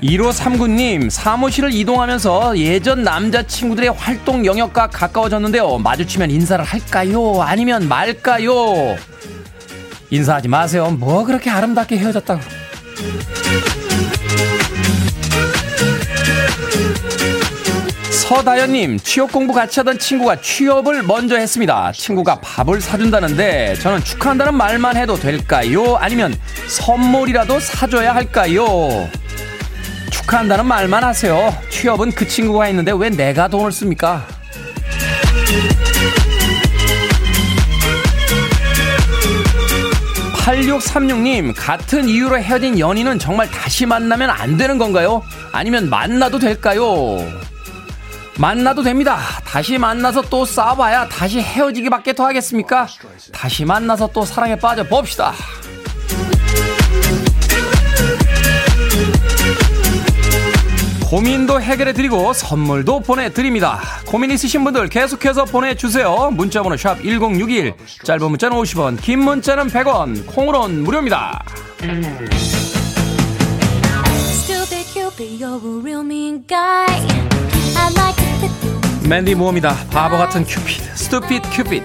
[0.03, 5.79] 1호 3구님 사무실을 이동하면서 예전 남자친구들의 활동 영역과 가까워졌는데요.
[5.79, 7.41] 마주치면 인사를 할까요?
[7.41, 8.99] 아니면 말까요?
[10.11, 10.91] 인사하지 마세요.
[10.91, 12.43] 뭐 그렇게 아름답게 헤어졌다고.
[18.31, 21.91] 서다연님, 취업 공부 같이 하던 친구가 취업을 먼저 했습니다.
[21.91, 25.97] 친구가 밥을 사준다는데 저는 축하한다는 말만 해도 될까요?
[25.97, 26.33] 아니면
[26.69, 29.09] 선물이라도 사줘야 할까요?
[30.13, 31.53] 축하한다는 말만 하세요.
[31.71, 34.25] 취업은 그 친구가 했는데 왜 내가 돈을 씁니까?
[40.35, 45.25] 8636님, 같은 이유로 헤어진 연인은 정말 다시 만나면 안 되는 건가요?
[45.51, 47.19] 아니면 만나도 될까요?
[48.41, 49.19] 만나도 됩니다.
[49.45, 52.87] 다시 만나서 또 싸워봐야 다시 헤어지기밖에 더 하겠습니까?
[53.33, 55.35] 다시 만나서 또 사랑에 빠져 봅시다.
[61.11, 63.81] 고민도 해결해 드리고 선물도 보내드립니다.
[64.07, 66.31] 고민 있으신 분들 계속해서 보내주세요.
[66.33, 67.75] 문자번호 샵 1061,
[68.05, 71.45] 짧은 문자는 50원, 긴 문자는 100원, 콩으로는 무료입니다.
[79.11, 79.87] 맨디 모험이다.
[79.91, 80.95] 바보 같은 큐피드.
[80.95, 81.85] 스투핏 큐피드.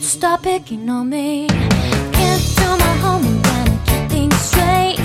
[0.00, 1.46] Stop picking on me.
[2.12, 5.03] Can't do my homework and keep things straight.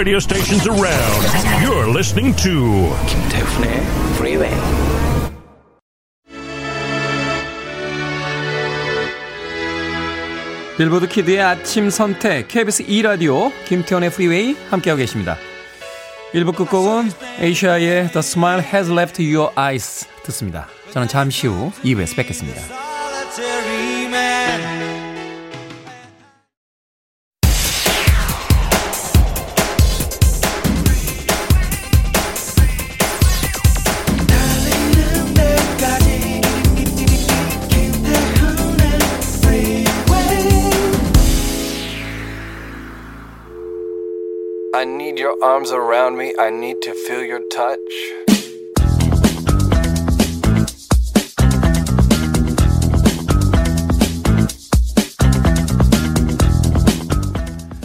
[0.00, 1.22] Radio stations around.
[1.62, 3.82] You're listening to 김태훈의
[4.14, 4.56] Freeway.
[10.78, 15.36] 빌보드 키드의 아침 선택 KBS 2 라디오 김태훈의 Freeway 함께하고 계십니다.
[16.32, 17.10] 1부 끝곡은
[17.40, 20.66] Asia의 The Smile Has Left Your Eyes 듣습니다.
[20.92, 22.89] 저는 잠시 후 2부에서 뵙겠습니다.
[44.80, 46.32] I need your arms around me.
[46.38, 47.76] I need to feel your touch.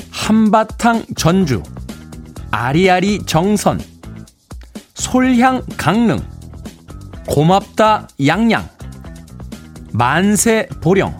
[0.09, 1.63] 한바탕 전주,
[2.51, 3.81] 아리아리 정선,
[4.93, 6.25] 솔향 강릉,
[7.27, 8.69] 고맙다 양양,
[9.91, 11.17] 만세 보령,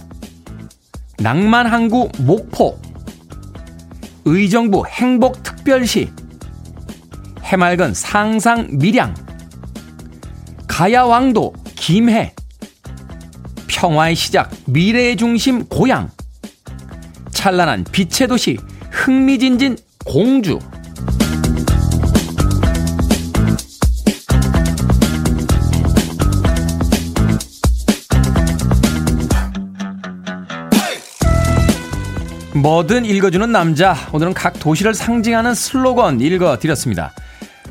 [1.17, 2.79] 낭만항구 목포,
[4.23, 6.09] 의정부 행복 특 별시,
[7.41, 9.15] 해맑은 상상 밀양,
[10.67, 12.33] 가야왕도 김해,
[13.67, 16.11] 평화의 시작 미래의 중심 고향,
[17.31, 18.57] 찬란한 빛의 도시
[18.91, 20.59] 흥미진진 공주.
[32.55, 33.97] 뭐든 읽어주는 남자.
[34.13, 37.11] 오늘은 각 도시를 상징하는 슬로건 읽어드렸습니다.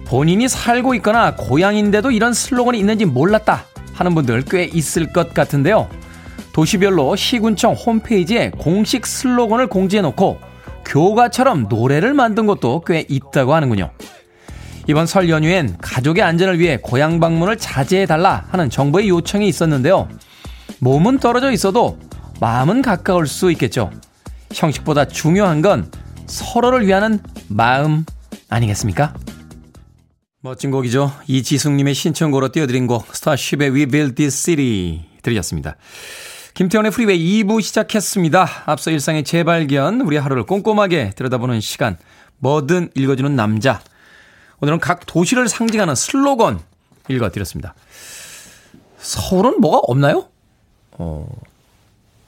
[0.04, 5.88] 본인이 살고 있거나 고향인데도 이런 슬로건이 있는지 몰랐다 하는 분들 꽤 있을 것 같은데요.
[6.52, 10.38] 도시별로 시군청 홈페이지에 공식 슬로건을 공지해놓고
[10.84, 13.90] 교가처럼 노래를 만든 곳도 꽤 있다고 하는군요.
[14.86, 20.10] 이번 설 연휴엔 가족의 안전을 위해 고향 방문을 자제해달라 하는 정부의 요청이 있었는데요.
[20.80, 21.98] 몸은 떨어져 있어도
[22.38, 23.90] 마음은 가까울 수 있겠죠.
[24.54, 25.90] 형식보다 중요한 건
[26.26, 28.04] 서로를 위하는 마음
[28.48, 29.14] 아니겠습니까?
[30.40, 31.12] 멋진 곡이죠.
[31.26, 35.76] 이지숙님의 신청곡으로 띄워드린 곡 스타쉽의 We Build This City 들으셨습니다.
[36.54, 38.46] 김태훈의 Freeway 2부 시작했습니다.
[38.66, 41.96] 앞서 일상의 재발견, 우리 하루를 꼼꼼하게 들여다보는 시간,
[42.38, 43.80] 뭐든 읽어주는 남자.
[44.60, 46.60] 오늘은 각 도시를 상징하는 슬로건
[47.08, 47.74] 읽어드렸습니다.
[48.98, 50.28] 서울은 뭐가 없나요?
[50.92, 51.26] 어,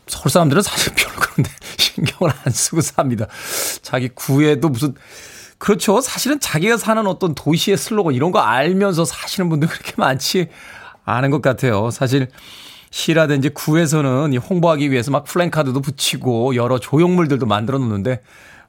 [0.06, 3.26] 서울 사람들은 사실 별로 그런데 신경을 안 쓰고 삽니다.
[3.82, 4.94] 자기 구에도 무슨
[5.58, 6.00] 그렇죠.
[6.00, 10.48] 사실은 자기가 사는 어떤 도시의 슬로건 이런 거 알면서 사시는 분들 그렇게 많지
[11.04, 11.90] 않은 것 같아요.
[11.90, 12.28] 사실
[12.90, 18.22] 시라든지 구에서는 홍보하기 위해서 막 플랜카드도 붙이고 여러 조형물들도 만들어 놓는데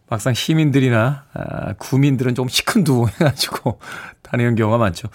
[0.09, 3.79] 막상 시민들이나 아, 구민들은 좀 시큰둥해가지고
[4.29, 5.07] 다니는 경우가 많죠.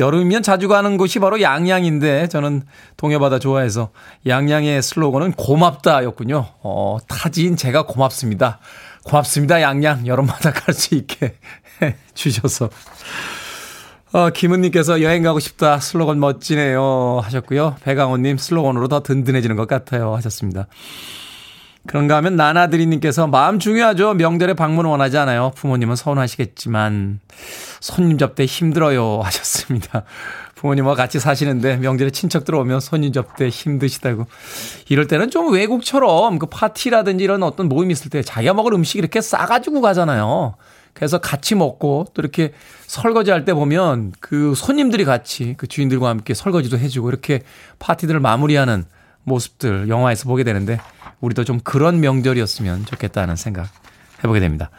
[0.00, 2.62] 여름이면 자주 가는 곳이 바로 양양인데 저는
[2.96, 3.90] 동해바다 좋아해서
[4.26, 6.46] 양양의 슬로건은 고맙다였군요.
[6.62, 8.58] 어, 타지인 제가 고맙습니다.
[9.04, 11.36] 고맙습니다 양양 여름마다 갈 수 있게
[12.14, 12.68] 주셔서
[14.12, 17.76] 어, 김은님께서 여행 가고 싶다 슬로건 멋지네요 하셨고요.
[17.82, 20.66] 배강호님 슬로건으로 더 든든해지는 것 같아요 하셨습니다.
[21.86, 24.14] 그런가 하면 나나드리님께서 마음 중요하죠.
[24.14, 25.52] 명절에 방문 원하지 않아요.
[25.56, 27.20] 부모님은 서운하시겠지만
[27.80, 30.04] 손님 접대 힘들어요 하셨습니다.
[30.56, 34.26] 부모님과 같이 사시는데 명절에 친척 들어오면 손님 접대 힘드시다고.
[34.88, 39.20] 이럴 때는 좀 외국처럼 그 파티라든지 이런 어떤 모임 있을 때 자기가 먹을 음식 이렇게
[39.20, 40.54] 싸가지고 가잖아요.
[40.94, 42.52] 그래서 같이 먹고 또 이렇게
[42.86, 47.42] 설거지 할 때 보면 그 손님들이 같이 그 주인들과 함께 설거지도 해주고 이렇게
[47.78, 48.84] 파티들을 마무리하는
[49.24, 50.80] 모습들 영화에서 보게 되는데
[51.20, 53.68] 우리도 좀 그런 명절이었으면 좋겠다는 생각
[54.22, 54.70] 해보게 됩니다.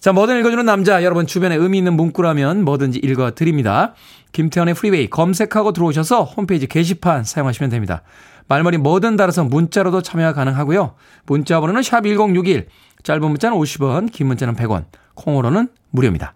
[0.00, 1.02] 자, 뭐든 읽어주는 남자.
[1.02, 3.94] 여러분 주변에 의미 있는 문구라면 뭐든지 읽어드립니다.
[4.32, 8.02] 김태훈의 Freeway 검색하고 들어오셔서 홈페이지 게시판 사용하시면 됩니다.
[8.46, 10.94] 말머리 뭐든 달아서 문자로도 참여가 가능하고요.
[11.26, 12.68] 문자 번호는 샵 1061,
[13.02, 16.34] 짧은 문자는 50원, 긴 문자는 100원, 콩으로는 무료입니다.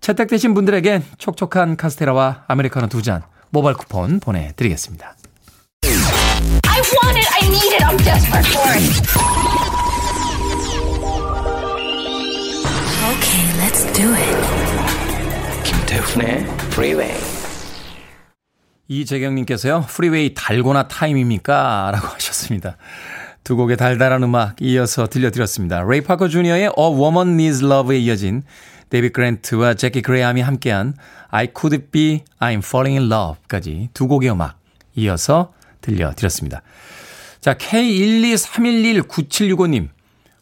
[0.00, 5.14] 채택되신 분들에겐 촉촉한 카스테라와 아메리카노 두 잔 모바일 쿠폰 보내드리겠습니다.
[6.64, 8.84] I want it, I need it, I'm desperate for it.
[13.12, 14.36] Okay, let's do it.
[15.64, 17.14] 김태훈의 Freeway.
[18.88, 21.90] 이재경님께서요, Freeway 달고나 타임입니까?
[21.92, 22.76] 라고 하셨습니다.
[23.42, 25.82] 두 곡의 달달한 음악 이어서 들려드렸습니다.
[25.82, 28.42] 레이 파커 주니어의 A Woman Needs Love에 이어진
[28.90, 30.94] 데이비드 그랜트와 재키 그레이엄이 함께한
[31.30, 34.58] Could It Be I'm Falling in Love까지 두 곡의 음악
[34.94, 35.52] 이어서
[35.86, 36.62] 들려드렸습니다.
[37.40, 39.88] 자, K123119765님.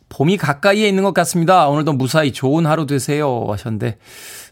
[0.09, 1.67] 봄이 가까이에 있는 것 같습니다.
[1.69, 3.47] 오늘도 무사히 좋은 하루 되세요.
[3.49, 3.99] 하셨는데,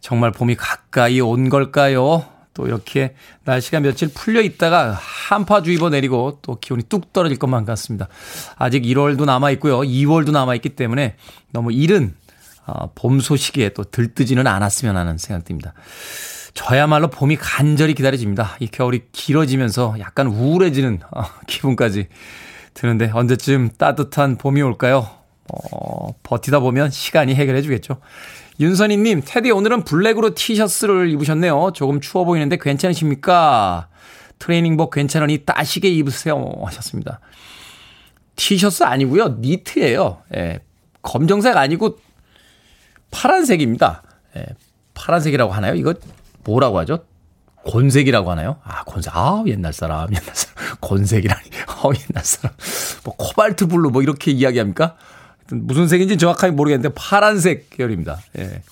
[0.01, 2.27] 정말 봄이 가까이 온 걸까요?
[2.55, 8.09] 또 이렇게 날씨가 며칠 풀려 있다가 한파주의보 내리고 또 기온이 뚝 떨어질 것만 같습니다.
[8.57, 9.81] 아직 1월도 남아있고요.
[9.81, 11.17] 2월도 남아있기 때문에
[11.51, 12.15] 너무 이른
[12.67, 15.73] 어, 봄 소식에 또 들뜨지는 않았으면 하는 생각 듭니다.
[16.55, 18.57] 저야말로 봄이 간절히 기다려집니다.
[18.61, 22.09] 이 겨울이 길어지면서 약간 우울해지는 어, 기분까지
[22.75, 25.09] 드는데 언제쯤 따뜻한 봄이 올까요?
[25.53, 28.01] 어, 버티다 보면 시간이 해결해 주겠죠.
[28.61, 31.73] 윤선희님, 테디 오늘은 블랙으로 티셔츠를 입으셨네요.
[31.75, 33.89] 조금 추워 보이는데 괜찮으십니까?
[34.39, 36.53] 트레이닝복 괜찮으니 따시게 입으세요.
[36.65, 37.21] 하셨습니다.
[38.37, 39.39] 티셔츠 아니고요.
[39.41, 40.23] 니트예요.
[40.37, 40.61] 예.
[41.03, 41.99] 검정색 아니고
[43.11, 44.03] 파란색입니다.
[44.37, 44.47] 예.
[44.95, 45.75] 파란색이라고 하나요?
[45.75, 45.95] 이거
[46.45, 47.05] 뭐라고 하죠?
[47.65, 48.57] 곤색이라고 하나요?
[48.65, 49.17] 아, 곤색.
[49.17, 50.77] 아, 옛날 사람, 옛날 사람.
[50.81, 51.51] 곤색이라니.
[51.69, 52.57] 어, 옛날 사람.
[53.05, 54.97] 뭐, 코발트 블루, 뭐, 이렇게 이야기합니까?
[55.51, 58.19] 무슨 색인지 정확하게 모르겠는데, 파란색 계열입니다.
[58.39, 58.63] 예.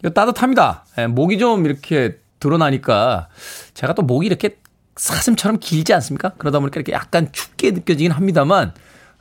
[0.00, 0.84] 이거 따뜻합니다.
[0.98, 3.28] 예, 목이 좀 이렇게 드러나니까,
[3.74, 4.58] 제가 또 목이 이렇게
[4.96, 6.34] 사슴처럼 길지 않습니까?
[6.38, 8.72] 그러다 보니까 이렇게 약간 춥게 느껴지긴 합니다만,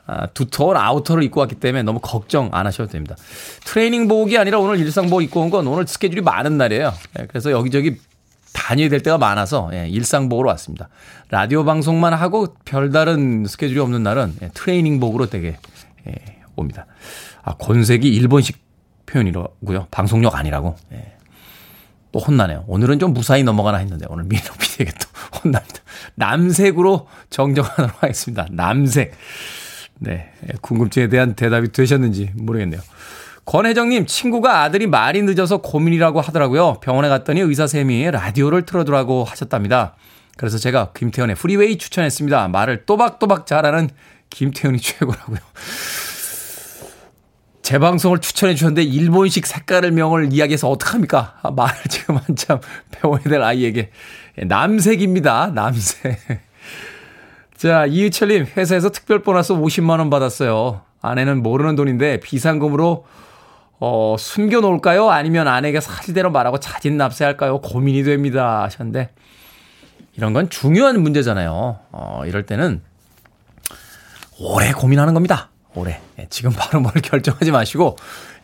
[0.07, 3.15] 아, 두터운 outer를 입고 왔기 때문에 너무 걱정 안 하셔도 됩니다.
[3.65, 6.93] 트레이닝복이 아니라 오늘 일상복 입고 온 건 오늘 스케줄이 많은 날이에요.
[7.19, 7.97] 예, 그래서 여기저기
[8.53, 10.89] 다녀야 될 때가 많아서 예, 일상복으로 왔습니다.
[11.29, 15.57] 라디오 방송만 하고 별다른 스케줄이 없는 날은 예, 트레이닝복으로 되게
[16.07, 16.13] 예,
[16.55, 16.85] 옵니다.
[17.43, 18.57] 아, 곤색이 일본식
[19.05, 19.87] 표현이라고요.
[19.91, 20.75] 방송력 아니라고.
[20.93, 21.13] 예.
[22.13, 22.63] 또 혼나네요.
[22.67, 25.07] 오늘은 좀 무사히 넘어가나 했는데 오늘 민호 PD에게 또
[25.43, 25.81] 혼납니다.
[26.15, 28.47] 남색으로 정정하도록 하겠습니다.
[28.51, 29.13] 남색.
[29.99, 30.31] 네.
[30.47, 32.81] 예, 궁금증에 대한 대답이 되셨는지 모르겠네요.
[33.45, 36.79] 권혜정님, 친구가 아들이 말이 늦어서 고민이라고 하더라고요.
[36.81, 39.95] 병원에 갔더니 의사쌤이 라디오를 틀어두라고 하셨답니다.
[40.35, 42.49] 그래서 제가 김태현의 프리웨이 추천했습니다.
[42.49, 43.89] 말을 또박또박 잘하는
[44.29, 45.39] 김태현이 최고라고요.
[47.61, 51.39] 제 방송을 추천해 주셨는데 일본식 색깔을 명을 이야기해서 어떡합니까?
[51.41, 52.59] 아, 말을 지금 한참
[52.91, 53.91] 배워야 될 아이에게.
[54.39, 55.51] 예, 남색입니다.
[55.53, 56.46] 남색.
[57.57, 60.81] 자, 이유철님, 회사에서 특별 보너스 50만원 받았어요.
[61.01, 63.05] 아내는 모르는 돈인데 비상금으로
[63.79, 65.09] 어, 숨겨놓을까요?
[65.09, 67.61] 아니면 아내에게 사실대로 말하고 자진 납세할까요?
[67.61, 68.61] 고민이 됩니다.
[68.61, 69.09] 하셨는데,
[70.15, 71.79] 이런 건 중요한 문제잖아요.
[71.91, 72.81] 어, 이럴 때는
[74.39, 75.49] 오래 고민하는 겁니다.
[75.73, 75.99] 오래.
[76.19, 77.97] 예, 지금 바로 뭘 결정하지 마시고,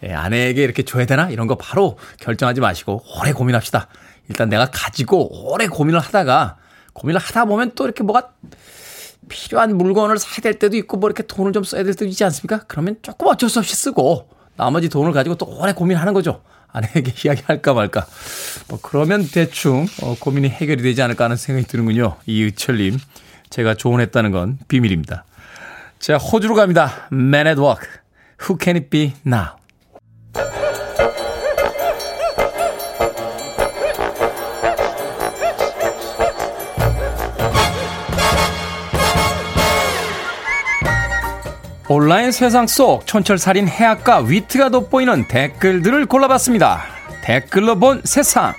[0.04, 1.30] 예, 아내에게 이렇게 줘야 되나?
[1.30, 3.88] 이런 거 바로 결정하지 마시고, 오래 고민합시다.
[4.30, 6.58] 일단 내가 가지고 오래 고민을 하다가,
[6.94, 8.30] 고민을 하다 보면 또 이렇게 뭐가
[9.30, 12.66] 필요한 물건을 사야 될 때도 있고, 뭐 이렇게 돈을 좀 써야 될 때도 있지 않습니까?
[12.68, 16.42] 그러면 조금 어쩔 수 없이 쓰고, 나머지 돈을 가지고 또 오래 고민하는 거죠.
[16.74, 18.06] 아내에게 이야기할까 말까.
[18.68, 22.18] 뭐 그러면 대충 어, 고민이 해결이 되지 않을까 하는 생각이 드는군요.
[22.26, 22.98] 이의철님.
[23.50, 25.26] 제가 조언했다는 건 비밀입니다.
[26.00, 27.08] 자, 호주로 갑니다.
[27.12, 27.88] Man at Work.
[28.42, 29.56] Who can it be now?
[41.96, 46.82] 온라인 세상 속 촌철살인 해악과 위트가 돋보이는 댓글들을 골라봤습니다.
[47.24, 48.56] 댓글로 본 세상.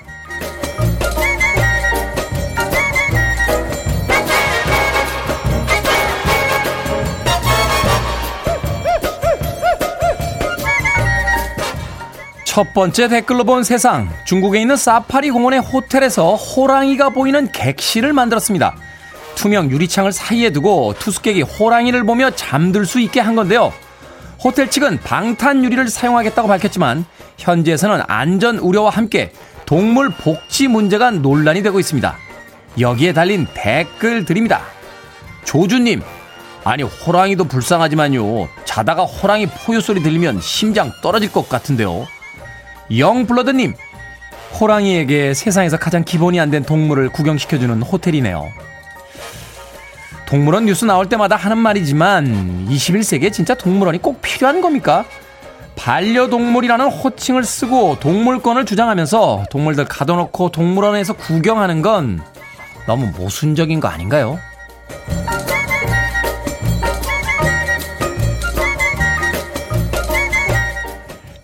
[12.45, 14.09] 첫 번째 댓글로 본 세상.
[14.27, 18.77] 중국에 있는 사파리 공원의 호텔에서 호랑이가 보이는 객실을 만들었습니다.
[19.35, 23.73] 투명 유리창을 사이에 두고 투숙객이 호랑이를 보며 잠들 수 있게 한 건데요.
[24.43, 27.05] 호텔 측은 방탄 유리를 사용하겠다고 밝혔지만
[27.39, 29.33] 현지에서는 안전 우려와 함께
[29.67, 32.17] 동물 복지 문제가 논란이 되고 있습니다.
[32.79, 34.61] 여기에 달린 댓글들입니다.
[35.45, 36.03] 조주님,
[36.65, 38.49] 아니 호랑이도 불쌍하지만요.
[38.65, 42.07] 자다가 호랑이 포효 소리 들리면 심장 떨어질 것 같은데요.
[42.97, 43.75] 영블러드님,
[44.61, 48.49] 호랑이에게 세상에서 가장 기본이 안 된 동물을 구경시켜주는 호텔이네요.
[50.27, 55.05] 동물원 뉴스 나올 때마다 하는 말이지만 21세기에 진짜 동물원이 꼭 필요한 겁니까?
[55.77, 62.23] 반려동물이라는 호칭을 쓰고 동물권을 주장하면서 동물들 가둬놓고 동물원에서 구경하는 건
[62.87, 64.39] 너무 모순적인 거 아닌가요?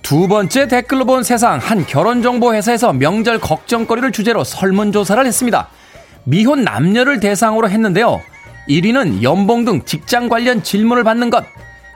[0.02, 5.68] 두 번째 댓글로 본 세상 한 결혼정보회사에서 명절 걱정거리를 주제로 설문조사를 했습니다.
[6.24, 8.20] 미혼 남녀를 대상으로 했는데요.
[8.68, 11.44] 1위는 연봉 등 직장 관련 질문을 받는 것,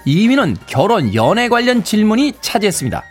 [0.06, 3.02] 2위는 결혼, 연애 관련 질문이 차지했습니다.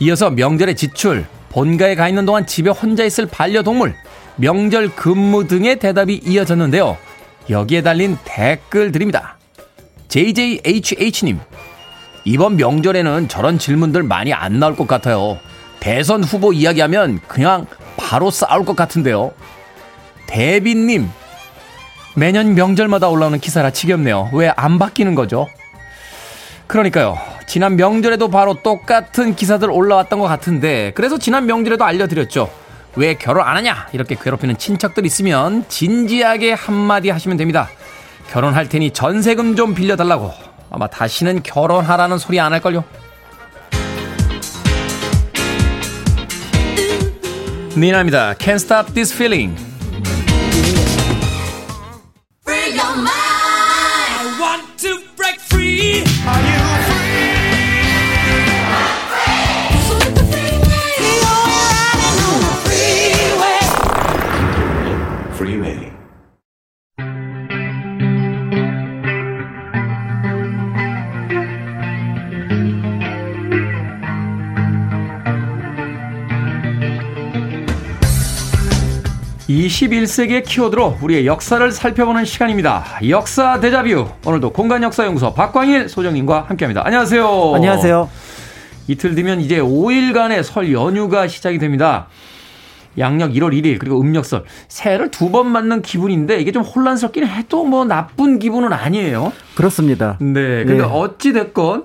[0.00, 3.94] 이어서 명절의 지출, 본가에 가 있는 동안 집에 혼자 있을 반려동물,
[4.36, 6.96] 명절 근무 등의 대답이 이어졌는데요.
[7.50, 9.36] 여기에 달린 댓글 드립니다.
[10.08, 11.38] JJHH님,
[12.24, 15.38] 이번 명절에는 저런 질문들 많이 안 나올 것 같아요.
[15.80, 17.66] 대선 후보 이야기하면 그냥
[17.96, 19.32] 바로 싸울 것 같은데요.
[20.26, 21.08] 대빈님,
[22.14, 24.30] 매년 명절마다 올라오는 기사라 지겹네요.
[24.32, 25.48] 왜 안 바뀌는 거죠?
[26.66, 27.18] 그러니까요.
[27.46, 32.50] 지난 명절에도 바로 똑같은 기사들 올라왔던 것 같은데, 그래서 지난 명절에도 알려드렸죠.
[32.96, 33.88] 왜 결혼 안 하냐?
[33.92, 37.68] 이렇게 괴롭히는 친척들 있으면 진지하게 한마디 하시면 됩니다.
[38.30, 40.32] 결혼할 테니 전세금 좀 빌려달라고.
[40.70, 42.84] 아마 다시는 결혼하라는 소리 안 할걸요.
[47.76, 48.34] 니나입니다.
[48.34, 49.56] Can't stop this feeling.
[79.72, 82.84] 21세기의 키워드로 우리의 역사를 살펴보는 시간입니다.
[83.08, 84.06] 역사 대자뷰.
[84.26, 86.82] 오늘도 공간역사연구소 박광일 소장님과 함께합니다.
[86.84, 87.52] 안녕하세요.
[87.54, 88.10] 안녕하세요.
[88.88, 92.08] 이틀 뒤면 이제 5일간의 설 연휴가 시작이 됩니다.
[92.98, 97.84] 양력 1월 1일 그리고 음력설 새해를 두 번 맞는 기분인데 이게 좀 혼란스럽긴 해도 뭐
[97.86, 99.32] 나쁜 기분은 아니에요.
[99.54, 100.18] 그렇습니다.
[100.20, 100.64] 네.
[100.64, 100.82] 근데 네.
[100.82, 101.84] 어찌 됐건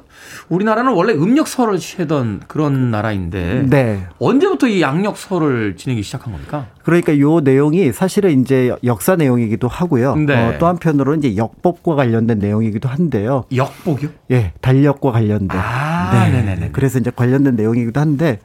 [0.49, 4.05] 우리나라는 원래 음력설을 취하던 그런 나라인데 네.
[4.19, 6.67] 언제부터 이 양력설을 지내기 시작한 겁니까?
[6.83, 10.15] 그러니까 요 내용이 사실은 이제 역사 내용이기도 하고요.
[10.15, 10.33] 네.
[10.35, 13.43] 어, 또 한편으로는 이제 역법과 관련된 내용이기도 한데요.
[13.55, 14.09] 역법이요?
[14.31, 15.57] 예, 달력과 관련된.
[15.57, 16.41] 아, 네.
[16.43, 18.39] 네 네 그래서 이제 관련된 내용이기도 한데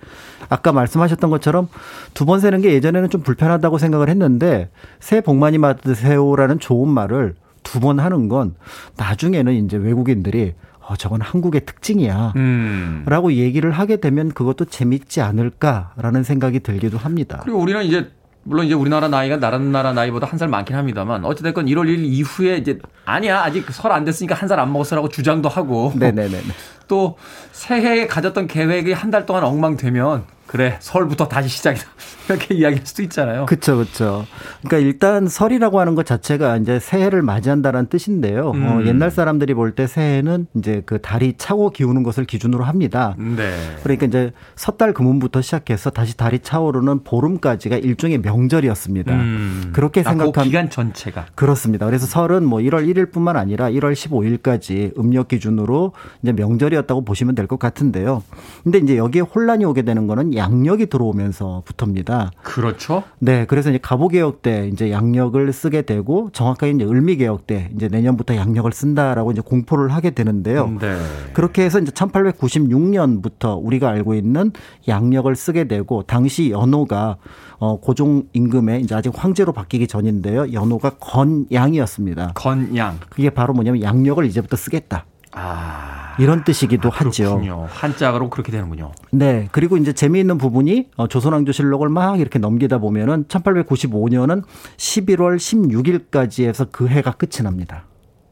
[0.52, 1.68] 아까 말씀하셨던 것처럼
[2.14, 7.34] 두 번 세는 게 예전에는 좀 불편하다고 생각을 했는데 새해 복 많이 받으세요라는 좋은 말을
[7.62, 8.54] 두 번 하는 건
[8.96, 12.32] 나중에는 이제 외국인들이 어, 저건 한국의 특징이야.
[12.36, 13.04] 음.
[13.06, 17.40] 라고 얘기를 하게 되면 그것도 재밌지 않을까라는 생각이 들기도 합니다.
[17.44, 18.10] 그리고 우리는 이제
[18.44, 22.56] 물론 이제 우리나라 나이가 다른 나라 나이보다 한 살 많긴 합니다만 어찌됐건 1월 1일 이후에
[22.56, 26.40] 이제 아니야 아직 설 안 됐으니까 한 살 안 먹었어라고 주장도 하고 네네네.
[26.88, 27.16] 또
[27.52, 31.86] 새해에 가졌던 계획이 한 달 동안 엉망되면 그래 설부터 다시 시작이다
[32.28, 33.46] 이렇게 이야기할 수도 있잖아요.
[33.46, 34.26] 그렇죠, 그렇죠.
[34.62, 38.48] 그러니까 일단 설이라고 하는 것 자체가 이제 새해를 맞이한다는 뜻인데요.
[38.48, 38.66] 어, 음.
[38.66, 43.14] 어, 옛날 사람들이 볼 때 새해는 이제 그 달이 차고 기우는 것을 기준으로 합니다.
[43.18, 43.50] 네.
[43.82, 49.14] 그러니까 이제 섣달 금운부터 시작해서 다시 달이 차오르는 보름까지가 일종의 명절이었습니다.
[49.14, 49.70] 음.
[49.72, 51.86] 그렇게 생각하면 아, 그 기간 전체가 그렇습니다.
[51.86, 55.92] 그래서 설은 뭐 1월 1일뿐만 아니라 1월 15일까지 음력 기준으로
[56.22, 58.22] 이제 명절이었다고 보시면 될 것 같은데요.
[58.62, 62.32] 근데 이제 여기에 혼란이 오게 되는 거는 양력이 들어오면서부터입니다.
[62.42, 63.04] 그렇죠.
[63.18, 67.70] 네, 그래서 이제 가보 개혁 때 이제 양력을 쓰게 되고 정확하게 이제 을미 개혁 때
[67.74, 70.68] 이제 내년부터 양력을 쓴다라고 이제 공포를 하게 되는데요.
[70.80, 70.96] 네.
[71.32, 74.52] 그렇게 해서 이제 1896년부터 우리가 알고 있는
[74.88, 77.16] 양력을 쓰게 되고 당시 연호가
[77.58, 80.52] 어 고종 임금의 이제 아직 황제로 바뀌기 전인데요.
[80.52, 82.32] 연호가 건양이었습니다.
[82.34, 82.98] 건양.
[83.08, 85.06] 그게 바로 뭐냐면 양력을 이제부터 쓰겠다.
[85.32, 86.14] 아.
[86.18, 87.66] 이런 뜻이기도 아, 하죠.
[87.70, 88.92] 한자로 그렇게 되는군요.
[89.10, 89.48] 네.
[89.50, 94.42] 그리고 이제 재미있는 부분이 어, 조선왕조실록을 막 이렇게 넘기다 보면은 1895년은
[94.76, 97.84] 11월 16일까지 해서 그 해가 끝이 납니다.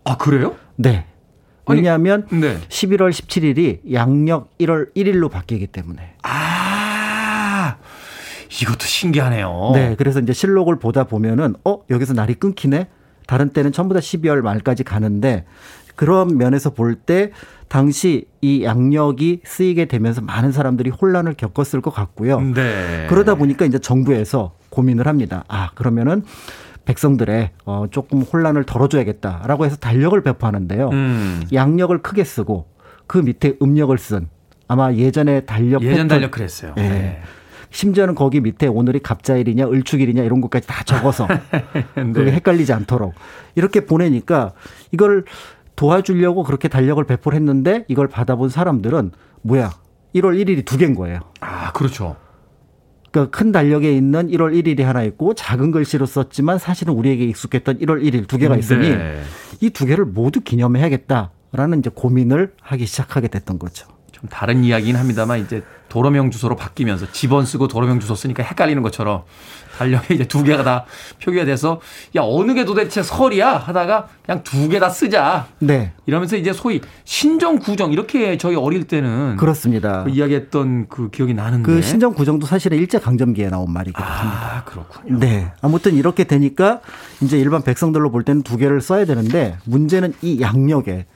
[0.05, 0.57] 아, 그래요?
[0.76, 1.07] 네.
[1.66, 2.59] 왜냐하면 아니, 네.
[2.68, 6.14] 11월 17일이 양력 1월 1일로 바뀌기 때문에.
[6.22, 7.76] 아.
[8.61, 9.70] 이것도 신기하네요.
[9.74, 9.94] 네.
[9.96, 12.88] 그래서 이제 실록을 보다 보면은 어, 여기서 날이 끊기네.
[13.30, 15.44] 다른 때는 전부 다 12월 말까지 가는데
[15.94, 17.30] 그런 면에서 볼 때
[17.68, 22.40] 당시 이 양력이 쓰이게 되면서 많은 사람들이 혼란을 겪었을 것 같고요.
[22.40, 23.06] 네.
[23.08, 25.44] 그러다 보니까 이제 정부에서 고민을 합니다.
[25.46, 26.24] 아, 그러면은
[26.86, 30.88] 백성들의 어 조금 혼란을 덜어줘야겠다라고 해서 달력을 배포하는데요.
[30.88, 31.42] 음.
[31.52, 32.66] 양력을 크게 쓰고
[33.06, 34.28] 그 밑에 음력을 쓴
[34.66, 36.72] 아마 예전에 달력 예전 패턴, 달력 그랬어요.
[36.74, 36.88] 네.
[36.88, 37.22] 네.
[37.70, 41.26] 심지어는 거기 밑에 오늘이 갑자일이냐 을축일이냐 이런 것까지 다 적어서
[41.94, 42.12] 네.
[42.12, 43.14] 그게 헷갈리지 않도록
[43.54, 44.52] 이렇게 보내니까
[44.92, 45.24] 이걸
[45.76, 49.12] 도와주려고 그렇게 달력을 배포를 했는데 이걸 받아본 사람들은
[49.42, 49.70] 뭐야
[50.14, 51.20] 1월 1일이 두 개인 거예요.
[51.40, 52.16] 아 그렇죠.
[53.10, 58.02] 그러니까 큰 달력에 있는 1월 1일이 하나 있고 작은 글씨로 썼지만 사실은 우리에게 익숙했던 1월
[58.02, 59.20] 1일 두 개가 있으니 네.
[59.60, 63.88] 이두 개를 모두 기념해야겠다라는 이제 고민을 하기 시작하게 됐던 거죠.
[64.12, 69.24] 좀 다른 이야기긴 합니다만 이제 도로명 주소로 바뀌면서 집원 쓰고 도로명 주소 쓰니까 헷갈리는 것처럼
[69.76, 70.84] 달력에 이제 두 개가 다
[71.22, 71.80] 표기가 돼서
[72.16, 75.47] 야 어느 게 도대체 설이야 하다가 그냥 두 개 다 쓰자.
[75.59, 75.93] 네.
[76.07, 80.05] 이러면서 이제 소위 신정 구정 이렇게 저희 어릴 때는 그렇습니다.
[80.05, 84.62] 그 이야기했던 그 기억이 나는데 그 신정 구정도 사실은 일제 강점기에 나온 말이기도 아, 합니다.
[84.66, 85.18] 그렇군요.
[85.18, 85.53] 네.
[85.61, 86.80] 아무튼 이렇게 되니까
[87.22, 91.07] 이제 일반 백성들로 볼 때는 두 개를 써야 되는데 문제는 이 양력에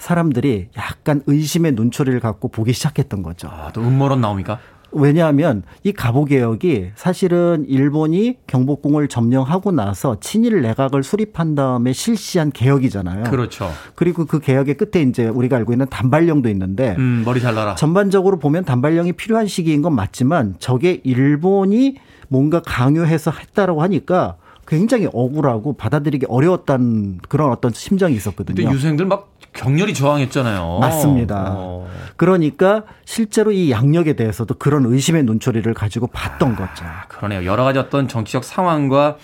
[0.00, 3.48] 사람들이 약간 의심의 눈초리를 갖고 보기 시작했던 거죠.
[3.48, 4.58] 아, 또 음모론 나옵니까?
[4.92, 13.24] 왜냐하면 이 가보 개혁이 사실은 일본이 경복궁을 점령하고 나서 친일 내각을 수립한 다음에 실시한 개혁이잖아요.
[13.24, 13.70] 그렇죠.
[13.94, 17.76] 그리고 그 개혁의 끝에 이제 우리가 알고 있는 단발령도 있는데 음, 머리 잘라라.
[17.76, 21.96] 전반적으로 보면 단발령이 필요한 시기인 건 맞지만 저게 일본이
[22.28, 24.36] 뭔가 강요해서 했다라고 하니까
[24.66, 28.54] 굉장히 억울하고 받아들이기 어려웠다는 그런 어떤 심정이 있었거든요.
[28.54, 30.78] 근데 유생들 막 격렬히 저항했잖아요.
[30.80, 31.54] 맞습니다.
[31.54, 31.86] 어.
[32.16, 36.84] 그러니까 실제로 이 양력에 대해서도 그런 의심의 눈초리를 가지고 봤던 아, 거죠.
[37.08, 37.44] 그러네요.
[37.44, 39.18] 여러 가지 어떤 정치적 상황과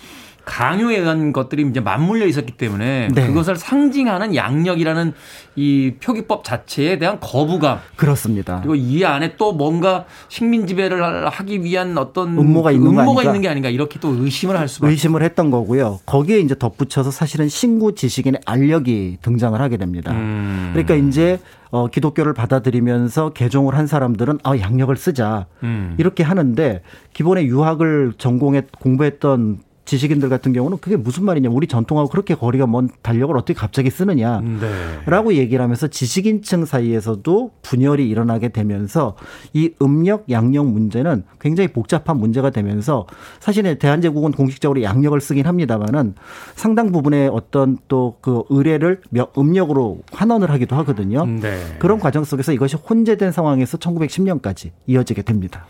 [0.47, 3.27] 강요에 의한 것들이 이제 맞물려 있었기 때문에 네.
[3.27, 5.13] 그것을 상징하는 양력이라는
[5.57, 7.79] 이 표기법 자체에 대한 거부감.
[7.97, 8.61] 그렇습니다.
[8.61, 13.49] 그리고 이 안에 또 뭔가 식민 지배를 하기 위한 어떤 음모가 있는 음모가 있는 게
[13.49, 14.89] 아닌가 이렇게 또 의심을 할 수밖에.
[14.89, 15.99] 의심을 했던 거고요.
[16.05, 20.13] 거기에 이제 덧붙여서 사실은 신구 지식인의 알력이 등장을 하게 됩니다.
[20.13, 20.69] 음.
[20.71, 21.39] 그러니까 이제
[21.71, 25.95] 어, 기독교를 받아들이면서 개종을 한 사람들은 아 양력을 쓰자 음.
[25.97, 26.81] 이렇게 하는데
[27.11, 31.49] 기본에 유학을 전공해 공부했던 지식인들 같은 경우는 그게 무슨 말이냐.
[31.49, 34.41] 우리 전통하고 그렇게 거리가 먼 달력을 어떻게 갑자기 쓰느냐.
[34.41, 34.69] 네.
[35.07, 39.15] 라고 얘기를 하면서 지식인층 사이에서도 분열이 일어나게 되면서
[39.53, 43.07] 이 음력, 양력 문제는 굉장히 복잡한 문제가 되면서
[43.39, 46.13] 사실은 대한제국은 공식적으로 양력을 쓰긴 합니다만은
[46.55, 49.01] 상당 부분의 어떤 또 그 의뢰를
[49.37, 51.25] 음력으로 환원을 하기도 하거든요.
[51.25, 51.57] 네.
[51.79, 55.65] 그런 과정 속에서 이것이 혼재된 상황에서 1910년까지 이어지게 됩니다.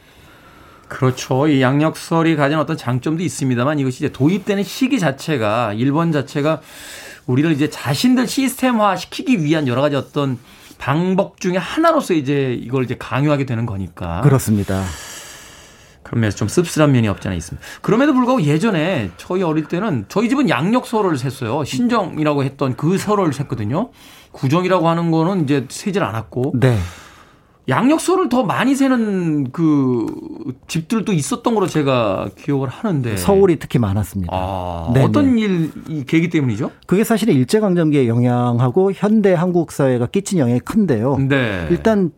[0.88, 1.48] 그렇죠.
[1.48, 6.62] 이 양력설이 가진 어떤 장점도 있습니다만 이것이 이제 도입되는 시기 자체가 일본 자체가
[7.26, 10.40] 우리를 이제 자신들 시스템화 시키기 위한 여러 가지 어떤
[10.78, 14.22] 방법 중에 하나로서 이제 이걸 이제 강요하게 되는 거니까.
[14.22, 14.84] 그렇습니다.
[16.04, 17.68] 그런 면에서 좀 씁쓸한 면이 없지 않아 있습니다.
[17.82, 21.66] 그럼에도 불구하고 예전에 저희 어릴 때는 저희 집은 양력설을 셌어요.
[21.66, 23.90] 신정이라고 했던 그 설을 셌거든요.
[24.32, 26.54] 구정이라고 하는 거는 이제 세질 않았고.
[26.56, 26.78] 네.
[27.70, 30.05] 양력서를 더 많이 세는 그
[30.68, 34.32] 집들도 있었던 걸로 제가 기억을 하는데 서울이 특히 많았습니다.
[34.34, 35.72] 아, 어떤 일
[36.05, 36.72] 계기 때문이죠?
[36.86, 41.18] 그게 사실은 일제 강점기의 영향하고 현대 한국 사회가 끼친 영향이 큰데요.
[41.18, 41.68] 네.
[41.70, 42.11] 일단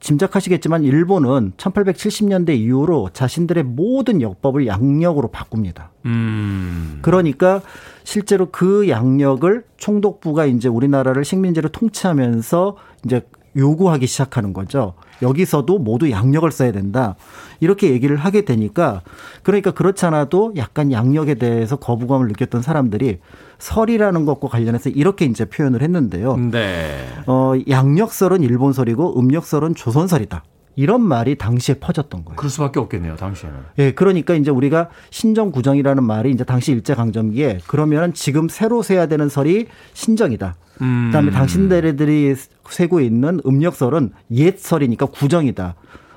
[0.00, 5.92] 짐작하시겠지만 일본은 1870년대 이후로 자신들의 모든 역법을 양력으로 바꿉니다.
[6.04, 6.98] 음.
[7.00, 7.62] 그러니까
[8.04, 12.76] 실제로 그 양력을 총독부가 이제 우리나라를 식민지로 통치하면서
[13.06, 13.22] 이제
[13.56, 14.94] 요구하기 시작하는 거죠.
[15.22, 17.16] 여기서도 모두 양력을 써야 된다.
[17.60, 19.02] 이렇게 얘기를 하게 되니까
[19.42, 23.18] 그러니까 그렇지 않아도 약간 양력에 대해서 거부감을 느꼈던 사람들이
[23.58, 26.36] 설이라는 것과 관련해서 이렇게 이제 표현을 했는데요.
[26.36, 27.06] 네.
[27.26, 30.42] 어, 양력설은 일본설이고 음력설은 조선설이다.
[30.76, 32.36] 이런 말이 당시에 퍼졌던 거예요.
[32.36, 33.58] 그럴 수밖에 없겠네요, 당시에는.
[33.78, 39.06] 예, 그러니까 이제 우리가 신정 구정이라는 말이 이제 당시 일제 강점기에 그러면 지금 새로 세야
[39.06, 40.56] 되는 설이 신정이다.
[40.82, 41.06] 음.
[41.06, 42.34] 그다음에 당신들이
[42.68, 45.74] 세고 있는 음력설은 옛 설이니까 구정이다.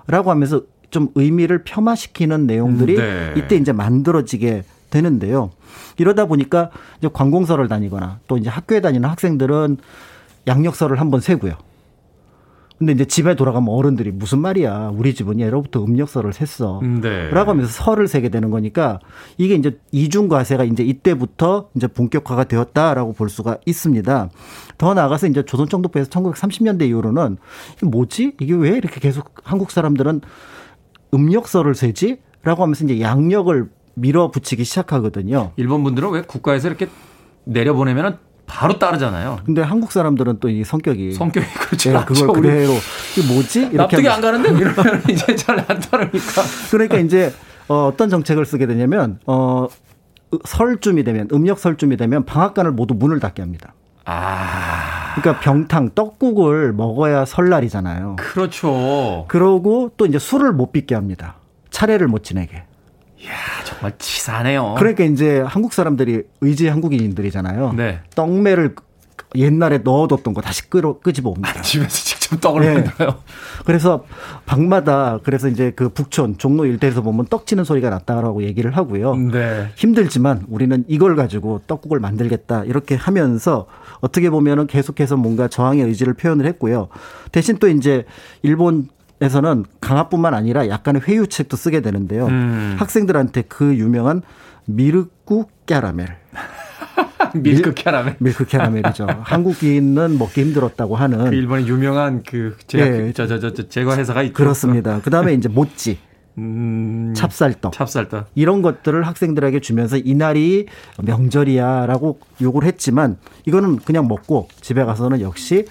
[0.07, 3.33] 라고 하면서 좀 의미를 폄하시키는 내용들이 네.
[3.35, 5.51] 이때 이제 만들어지게 되는데요.
[5.97, 9.77] 이러다 보니까 이제 관공서를 다니거나 또 이제 학교에 다니는 학생들은
[10.47, 11.55] 양력설을 한번 세고요.
[12.77, 14.91] 근데 이제 집에 돌아가면 어른들이 무슨 말이야.
[14.93, 16.81] 우리 집은 예로부터 음력설을 셌어.
[17.01, 17.29] 네.
[17.31, 18.99] 라고 하면서 설을 세게 되는 거니까
[19.37, 24.29] 이게 이제 이중 과세가 이제 이때부터 이제 본격화가 되었다라고 볼 수가 있습니다.
[24.77, 27.37] 더 나아가서 이제 조선정독부에서 1930년대 이후로는
[27.81, 28.35] 뭐지?
[28.39, 30.21] 이게 왜 이렇게 계속 한국 사람들은
[31.13, 32.19] 음력설을 세지?
[32.43, 35.51] 라고 하면서 이제 양력을 밀어붙이기 시작하거든요.
[35.55, 36.87] 일본 분들은 왜 국가에서 이렇게
[37.45, 38.17] 내려보내면은
[38.47, 39.39] 바로 따르잖아요.
[39.45, 41.91] 근데 한국 사람들은 또 이 성격이 성격이 그렇죠.
[41.91, 42.73] 네, 그걸 그대로
[43.17, 43.59] 이게 뭐지?
[43.59, 46.41] 이렇게 납득이 안 가는데 이러면 이제 잘 안 따르니까.
[46.71, 47.33] 그러니까 이제
[47.67, 49.67] 어, 어떤 정책을 쓰게 되냐면 어
[50.45, 53.73] 설쯤이 되면 음력 설쯤이 되면 방앗간을 모두 문을 닫게 합니다.
[54.05, 55.15] 아.
[55.15, 58.15] 그러니까 병탕 떡국을 먹어야 설날이잖아요.
[58.17, 59.25] 그렇죠.
[59.27, 61.35] 그러고 또 이제 술을 못 빚게 합니다.
[61.71, 62.63] 차례를 못 지내게.
[63.19, 63.31] 이야,
[63.65, 64.75] 정말 치사하네요.
[64.77, 67.73] 그러니까 이제 한국 사람들이 의지 한국인들이잖아요.
[67.73, 67.99] 네.
[68.15, 68.75] 떡매를
[69.35, 71.53] 옛날에 넣어뒀던 거 다시 끄러, 끄집어 옵니다.
[71.57, 72.73] 아, 집에서 직접 떡을 네.
[72.75, 73.15] 만들어요.
[73.65, 74.05] 그래서
[74.45, 79.15] 방마다 그래서 이제 그 북촌 종로 일대에서 보면 떡 치는 소리가 났다라고 얘기를 하고요.
[79.15, 79.67] 네.
[79.75, 83.65] 힘들지만 우리는 이걸 가지고 떡국을 만들겠다 이렇게 하면서
[83.99, 86.87] 어떻게 보면은 계속해서 뭔가 저항의 의지를 표현을 했고요.
[87.31, 88.05] 대신 또 이제
[88.43, 88.87] 일본
[89.19, 92.27] 에서는 강압뿐만 아니라 약간의 회유책도 쓰게 되는데요.
[92.27, 92.75] 음.
[92.77, 94.21] 학생들한테 그 유명한
[94.65, 96.05] 미르쿠 캐러멜.
[97.33, 98.15] 밀크 캐러멜.
[98.19, 99.07] 밀크 캐러멜이죠.
[99.23, 101.29] 한국인은 먹기 힘들었다고 하는.
[101.29, 103.13] 그 일본의 유명한 그 제약, 네.
[103.13, 104.33] 저, 저, 저, 저, 제거 회사가 있죠.
[104.33, 105.01] 그렇습니다.
[105.03, 105.97] 그 다음에 이제 모찌.
[106.37, 107.73] 음, 찹쌀떡.
[107.73, 108.27] 찹쌀떡.
[108.35, 110.67] 이런 것들을 학생들에게 주면서 이날이
[111.03, 115.65] 명절이야 라고 욕을 했지만 이거는 그냥 먹고 집에 가서는 역시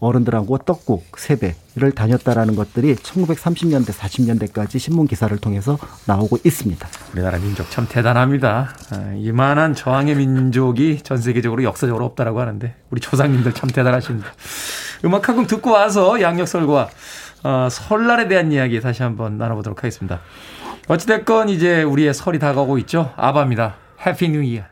[0.00, 6.88] 어른들하고 떡국, 세배를 다녔다라는 것들이 1930년대, 40년대까지 신문 기사를 통해서 나오고 있습니다.
[7.12, 8.70] 우리나라 민족 참 대단합니다.
[8.92, 14.28] 아, 이만한 저항의 민족이 전 세계적으로 역사적으로 없다라고 하는데 우리 조상님들 참 대단하십니다.
[15.04, 16.88] 음악 한 곡 듣고 와서 양력설과
[17.44, 20.20] 어, 설날에 대한 이야기 다시 한번 나눠보도록 하겠습니다.
[20.88, 23.12] 어찌됐건 이제 우리의 설이 다가오고 있죠.
[23.16, 23.76] 아바입니다.
[24.04, 24.62] Happy New Year.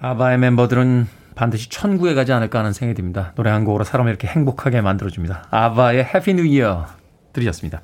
[0.00, 3.32] ABBA의 멤버들은 반드시 천국에 가지 않을까 하는 생각이 듭니다.
[3.34, 5.46] 노래 한 곡으로 사람을 이렇게 행복하게 만들어줍니다.
[5.50, 6.86] ABBA의 Happy New Year
[7.32, 7.80] 들으셨습니다.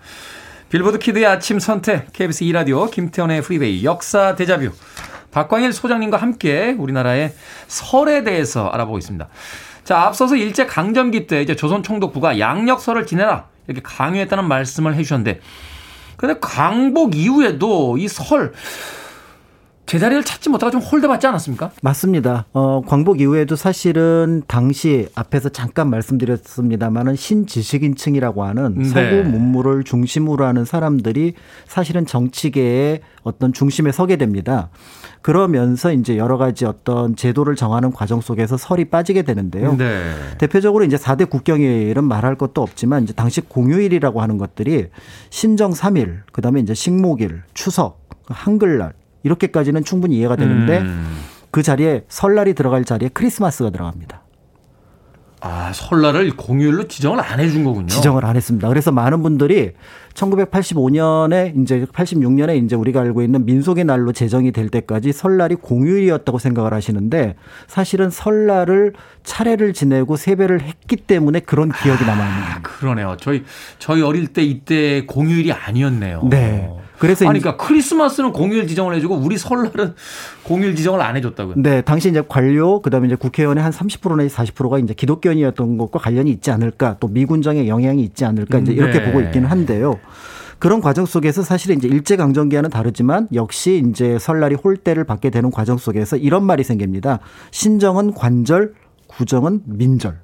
[0.69, 4.71] 빌보드 키드의 아침 선택, KBS 2라디오, 김태훈의 Freeway 역사 데자뷰,
[5.31, 7.33] 박광일 소장님과 함께 우리나라의
[7.69, 9.29] 설에 대해서 알아보고 있습니다.
[9.85, 15.41] 자, 앞서서 일제 강점기 때 이제 조선 총독부가 양력설을 지내라 이렇게 강요했다는 말씀을 해주셨는데,
[16.19, 18.53] 근데 광복 이후에도 이 설
[19.89, 21.71] 제자리를 찾지 못하고 좀 홀대받지 않았습니까?
[21.81, 22.45] 맞습니다.
[22.53, 28.85] 어, 광복 이후에도 사실은 당시 앞에서 잠깐 말씀드렸습니다만은 신지식인층이라고 하는 네.
[28.85, 31.33] 서구 문물을 중심으로 하는 사람들이
[31.67, 34.69] 사실은 정치계의 어떤 중심에 서게 됩니다.
[35.23, 39.75] 그러면서 이제 여러 가지 어떤 제도를 정하는 과정 속에서 설이 빠지게 되는데요.
[39.79, 40.15] 네.
[40.37, 44.89] 대표적으로 이제 4대 국경일은 말할 것도 없지만 이제 당시 공휴일이라고 하는 것들이
[45.31, 48.93] 신정 3일, 그다음에 이제 식목일, 추석, 한글날
[49.29, 51.17] 이렇게까지는 충분히 이해가 되는데 음.
[51.51, 54.23] 그 자리에 설날이 들어갈 자리에 크리스마스가 들어갑니다.
[55.41, 57.87] 아, 설날을 공휴일로 지정을 안 해준 거군요.
[57.87, 58.67] 지정을 안 했습니다.
[58.69, 59.73] 그래서 많은 분들이
[60.15, 66.75] 1985년에 이제 86년에 이제 우리가 알고 있는 민속의 날로 제정이 될 때까지 설날이 공휴일이었다고 생각을
[66.75, 67.37] 하시는데
[67.69, 72.43] 사실은 설날을 차례를 지내고 세배를 했기 때문에 그런 기억이 남아 있는.
[72.43, 73.17] 아, 그러네요.
[73.21, 73.45] 저희
[73.79, 76.27] 저희 어릴 때 이때 공휴일이 아니었네요.
[76.31, 76.69] 네.
[76.99, 79.95] 그래서 아니 그러니까 크리스마스는 공휴일 지정을 해주고 우리 설날은
[80.43, 81.55] 공휴일 지정을 안 해줬다고요.
[81.57, 86.31] 네, 당시 이제 관료 그다음에 이제 국회의원의 한 30% 내지 40%가 이제 기독교인이었던 것과 관련이
[86.31, 89.05] 있지 않을까, 또 미군정의 영향이 있지 않을까 이제 이렇게 네.
[89.05, 89.99] 보고 있기는 한데요.
[90.59, 95.79] 그런 과정 속에서 사실은 이제 일제 강점기와는 다르지만 역시 이제 설날이 홀대를 받게 되는 과정
[95.79, 97.21] 속에서 이런 말이 생깁니다.
[97.53, 98.75] 신정은 관절,
[99.07, 100.19] 구정은 민절.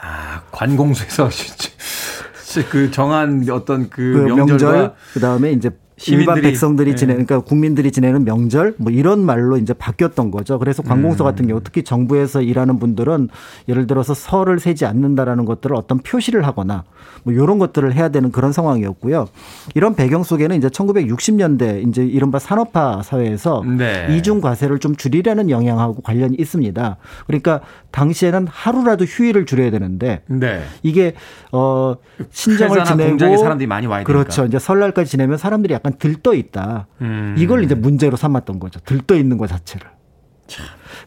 [0.00, 1.30] 아, 관공서에서
[2.70, 5.70] 그 정한 어떤 그, 그 명절과 명절 그다음에 이제
[6.08, 6.96] 일반 백성들이 네.
[6.96, 10.58] 지내는 그러니까 국민들이 지내는 명절 뭐 이런 말로 이제 바뀌었던 거죠.
[10.58, 11.26] 그래서 관공서 음.
[11.26, 13.28] 같은 경우 특히 정부에서 일하는 분들은
[13.68, 16.84] 예를 들어서 설을 세지 않는다라는 것들을 어떤 표시를 하거나
[17.26, 19.26] 뭐 이런 것들을 해야 되는 그런 상황이었고요.
[19.74, 24.06] 이런 배경 속에는 이제 1960년대 이제 이른바 산업화 사회에서 네.
[24.16, 26.96] 이중 과세를 좀 줄이려는 영향하고 관련이 있습니다.
[27.26, 30.62] 그러니까 당시에는 하루라도 휴일을 줄여야 되는데 네.
[30.84, 31.14] 이게
[31.50, 31.96] 어
[32.30, 34.42] 신정을 지내고 사람들이 많이 와야 그렇죠.
[34.42, 34.46] 되니까.
[34.46, 36.86] 이제 설날까지 지내면 사람들이 약간 들떠 있다.
[37.00, 37.34] 음.
[37.36, 38.78] 이걸 이제 문제로 삼았던 거죠.
[38.84, 39.88] 들떠 있는 것 자체를.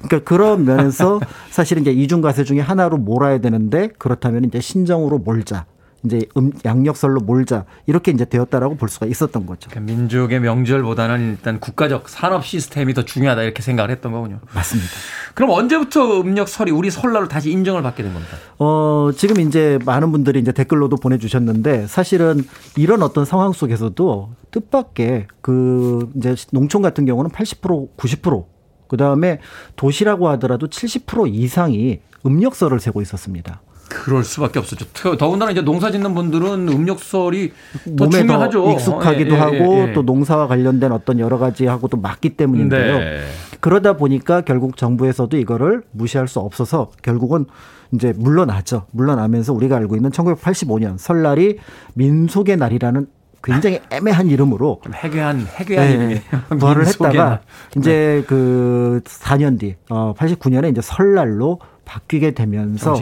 [0.01, 5.65] 그러니까 그런 면에서 사실은 이제 이중 과세 중에 하나로 몰아야 되는데 그렇다면 이제 신정으로 몰자.
[6.05, 9.69] 이제 음, 양력설로 몰자 이렇게 이제 되었다라고 볼 수가 있었던 거죠.
[9.69, 14.39] 그러니까 민족의 명절보다는 일단 국가적 산업 시스템이 더 중요하다 이렇게 생각을 했던 거군요.
[14.53, 14.89] 맞습니다.
[15.33, 18.37] 그럼 언제부터 음력설이 우리 설날로 다시 인정을 받게 된 겁니까?
[18.57, 22.43] 어 지금 이제 많은 분들이 이제 댓글로도 보내주셨는데 사실은
[22.77, 28.45] 이런 어떤 상황 속에서도 뜻밖의 그 이제 농촌 같은 경우는 80% 90%
[28.87, 29.39] 그다음에
[29.75, 33.61] 도시라고 하더라도 70% 이상이 음력설을 세고 있었습니다.
[33.89, 35.17] 그럴 수밖에 없었죠.
[35.17, 37.51] 더군다나 이제 농사 짓는 분들은 음력설이
[37.97, 38.63] 더 중요하죠.
[38.63, 42.99] 더 익숙하기도 예, 예, 하고 예, 또 농사와 관련된 어떤 여러 가지하고 또 맞기 때문인데요.
[42.99, 43.21] 네.
[43.59, 47.45] 그러다 보니까 결국 정부에서도 이거를 무시할 수 없어서 결국은
[47.91, 48.85] 이제 물러나죠.
[48.91, 51.57] 물러나면서 우리가 알고 있는 1985년 설날이
[51.95, 53.07] 민속의 날이라는
[53.43, 56.21] 굉장히 애매한 이름으로 해괴한 해괴한 네, 이름이
[56.59, 57.41] 부활을 했다가
[57.77, 61.59] 이제 그 4년 뒤 어, 89년에 이제 설날로
[61.89, 63.01] 바뀌게 되면서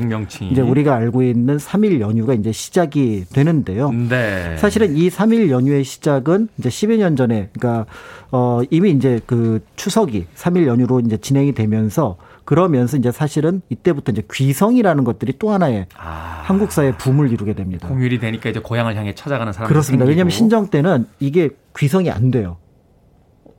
[0.50, 3.92] 이제 우리가 알고 있는 3일 연휴가 이제 시작이 되는데요.
[3.92, 4.56] 네.
[4.56, 7.86] 사실은 이 3일 연휴의 시작은 이제 10여 년 전에 그러니까
[8.32, 12.16] 어 이미 이제 그 추석이 3일 연휴로 이제 진행이 되면서
[12.46, 16.44] 그러면서 이제 사실은 이때부터 이제 귀성이라는 것들이 또 하나의 아.
[16.46, 17.90] 한국 사회의 붐을 이루게 됩니다.
[17.90, 20.06] 공휴일이 되니까 이제 고향을 향해 찾아가는 사람이 그렇습니다.
[20.06, 20.10] 생기고.
[20.10, 22.56] 왜냐하면 신정 때는 이게 귀성이 안 돼요.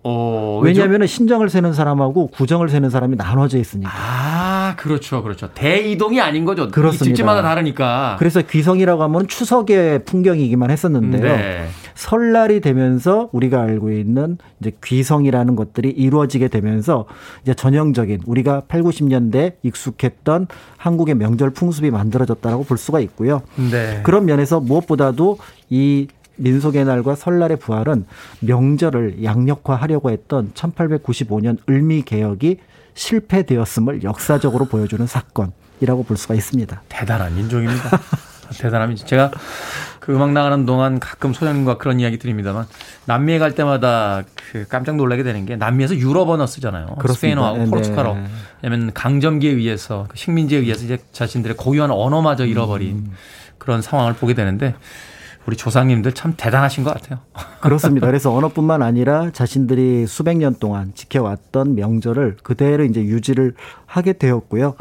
[0.05, 3.91] 어, 왜냐하면 신정을 세는 사람하고 구정을 세는 사람이 나눠져 있으니까.
[3.93, 5.51] 아, 그렇죠, 그렇죠.
[5.55, 6.69] 대이동이 아닌 거죠.
[6.69, 7.05] 그렇습니다.
[7.05, 8.17] 집집마다 다르니까.
[8.19, 11.23] 그래서 귀성이라고 하면 추석의 풍경이기만 했었는데요.
[11.23, 11.69] 네.
[11.95, 17.07] 설날이 되면서 우리가 알고 있는 이제 귀성이라는 것들이 이루어지게 되면서
[17.43, 20.47] 이제 전형적인 우리가 8, 90년대 익숙했던
[20.77, 23.43] 한국의 명절 풍습이 만들어졌다라고 볼 수가 있고요.
[23.57, 24.01] 네.
[24.05, 25.39] 그런 면에서 무엇보다도
[25.71, 26.07] 이
[26.37, 28.07] 민속의 날과 설날의 부활은
[28.41, 32.59] 명절을 양력화하려고 했던 1895년 을미 개혁이
[32.99, 36.83] 실패되었음을 역사적으로 보여주는 사건이라고 볼 수가 있습니다.
[36.89, 38.01] 대단한 민족입니다.
[38.59, 39.07] 대단합니다.
[39.07, 39.31] 제가
[40.01, 42.67] 그 음악 나가는 동안 가끔 소장님과 그런 이야기 드립니다만
[43.05, 46.87] 남미에 갈 때마다 그 깜짝 놀라게 되는 게 남미에서 유럽 언어 쓰잖아요.
[46.99, 47.15] 그렇습니다.
[47.15, 47.67] 스페인어하고 네.
[47.67, 48.17] 포르투갈어.
[48.63, 53.13] 왜냐면 강점기에 의해서 그 식민지에 의해서 이제 자신들의 고유한 언어마저 잃어버린 음.
[53.59, 54.75] 그런 상황을 보게 되는데
[55.47, 57.21] 우리 조상님들 참 대단하신 것 같아요.
[57.61, 58.07] 그렇습니다.
[58.07, 63.55] 그래서 언어뿐만 아니라 자신들이 수백 년 동안 지켜왔던 명절을 그대로 이제 유지를
[63.87, 64.75] 하게 되었고요.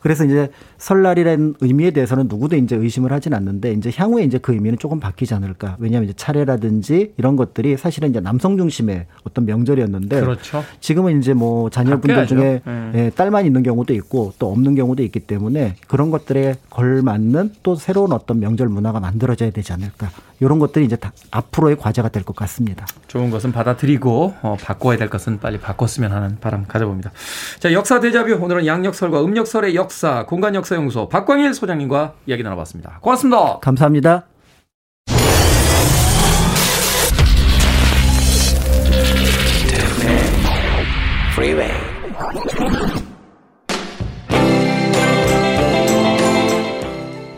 [0.00, 0.50] 그래서 이제
[0.82, 5.32] 설날이라는 의미에 대해서는 누구도 이제 의심을 하진 않는데 이제 향후에 이제 그 의미는 조금 바뀌지
[5.32, 5.76] 않을까.
[5.78, 10.64] 왜냐하면 이제 차례라든지 이런 것들이 사실은 이제 남성 중심의 어떤 명절이었는데 그렇죠.
[10.80, 12.26] 지금은 이제 뭐 자녀분들.
[12.26, 12.92] 중에 네.
[12.94, 18.12] 예, 딸만 있는 경우도 있고 또 없는 경우도 있기 때문에 그런 것들에 걸맞는 또 새로운
[18.12, 20.10] 어떤 명절 문화가 만들어져야 되지 않을까.
[20.42, 22.86] 이런 것들이 이제 다 앞으로의 과제가 될 것 같습니다.
[23.08, 27.10] 좋은 것은 받아들이고 어, 바꿔야 될 것은 빨리 바꿨으면 하는 바람 가져봅니다.
[27.58, 32.98] 자 역사 대자뷰 오늘은 양력설과 음력설의 역사 공간 역사 연구소 박광일 소장님과 이야기 나눠봤습니다.
[33.00, 33.58] 고맙습니다.
[33.60, 34.26] 감사합니다.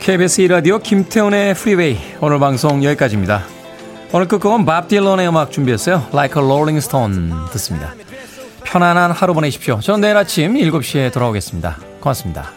[0.05, 3.43] KBS 2라디오 김태훈의 프리웨이 오늘 방송 여기까지입니다.
[4.13, 6.09] 오늘 끝곡은 밥 딜런의 음악 준비했어요.
[6.13, 7.95] Like a Rolling Stone 듣습니다.
[8.65, 9.81] 편안한 하루 보내십시오.
[9.81, 11.79] 저는 내일 아침 7시에 돌아오겠습니다.
[12.01, 12.53] 고맙습니다.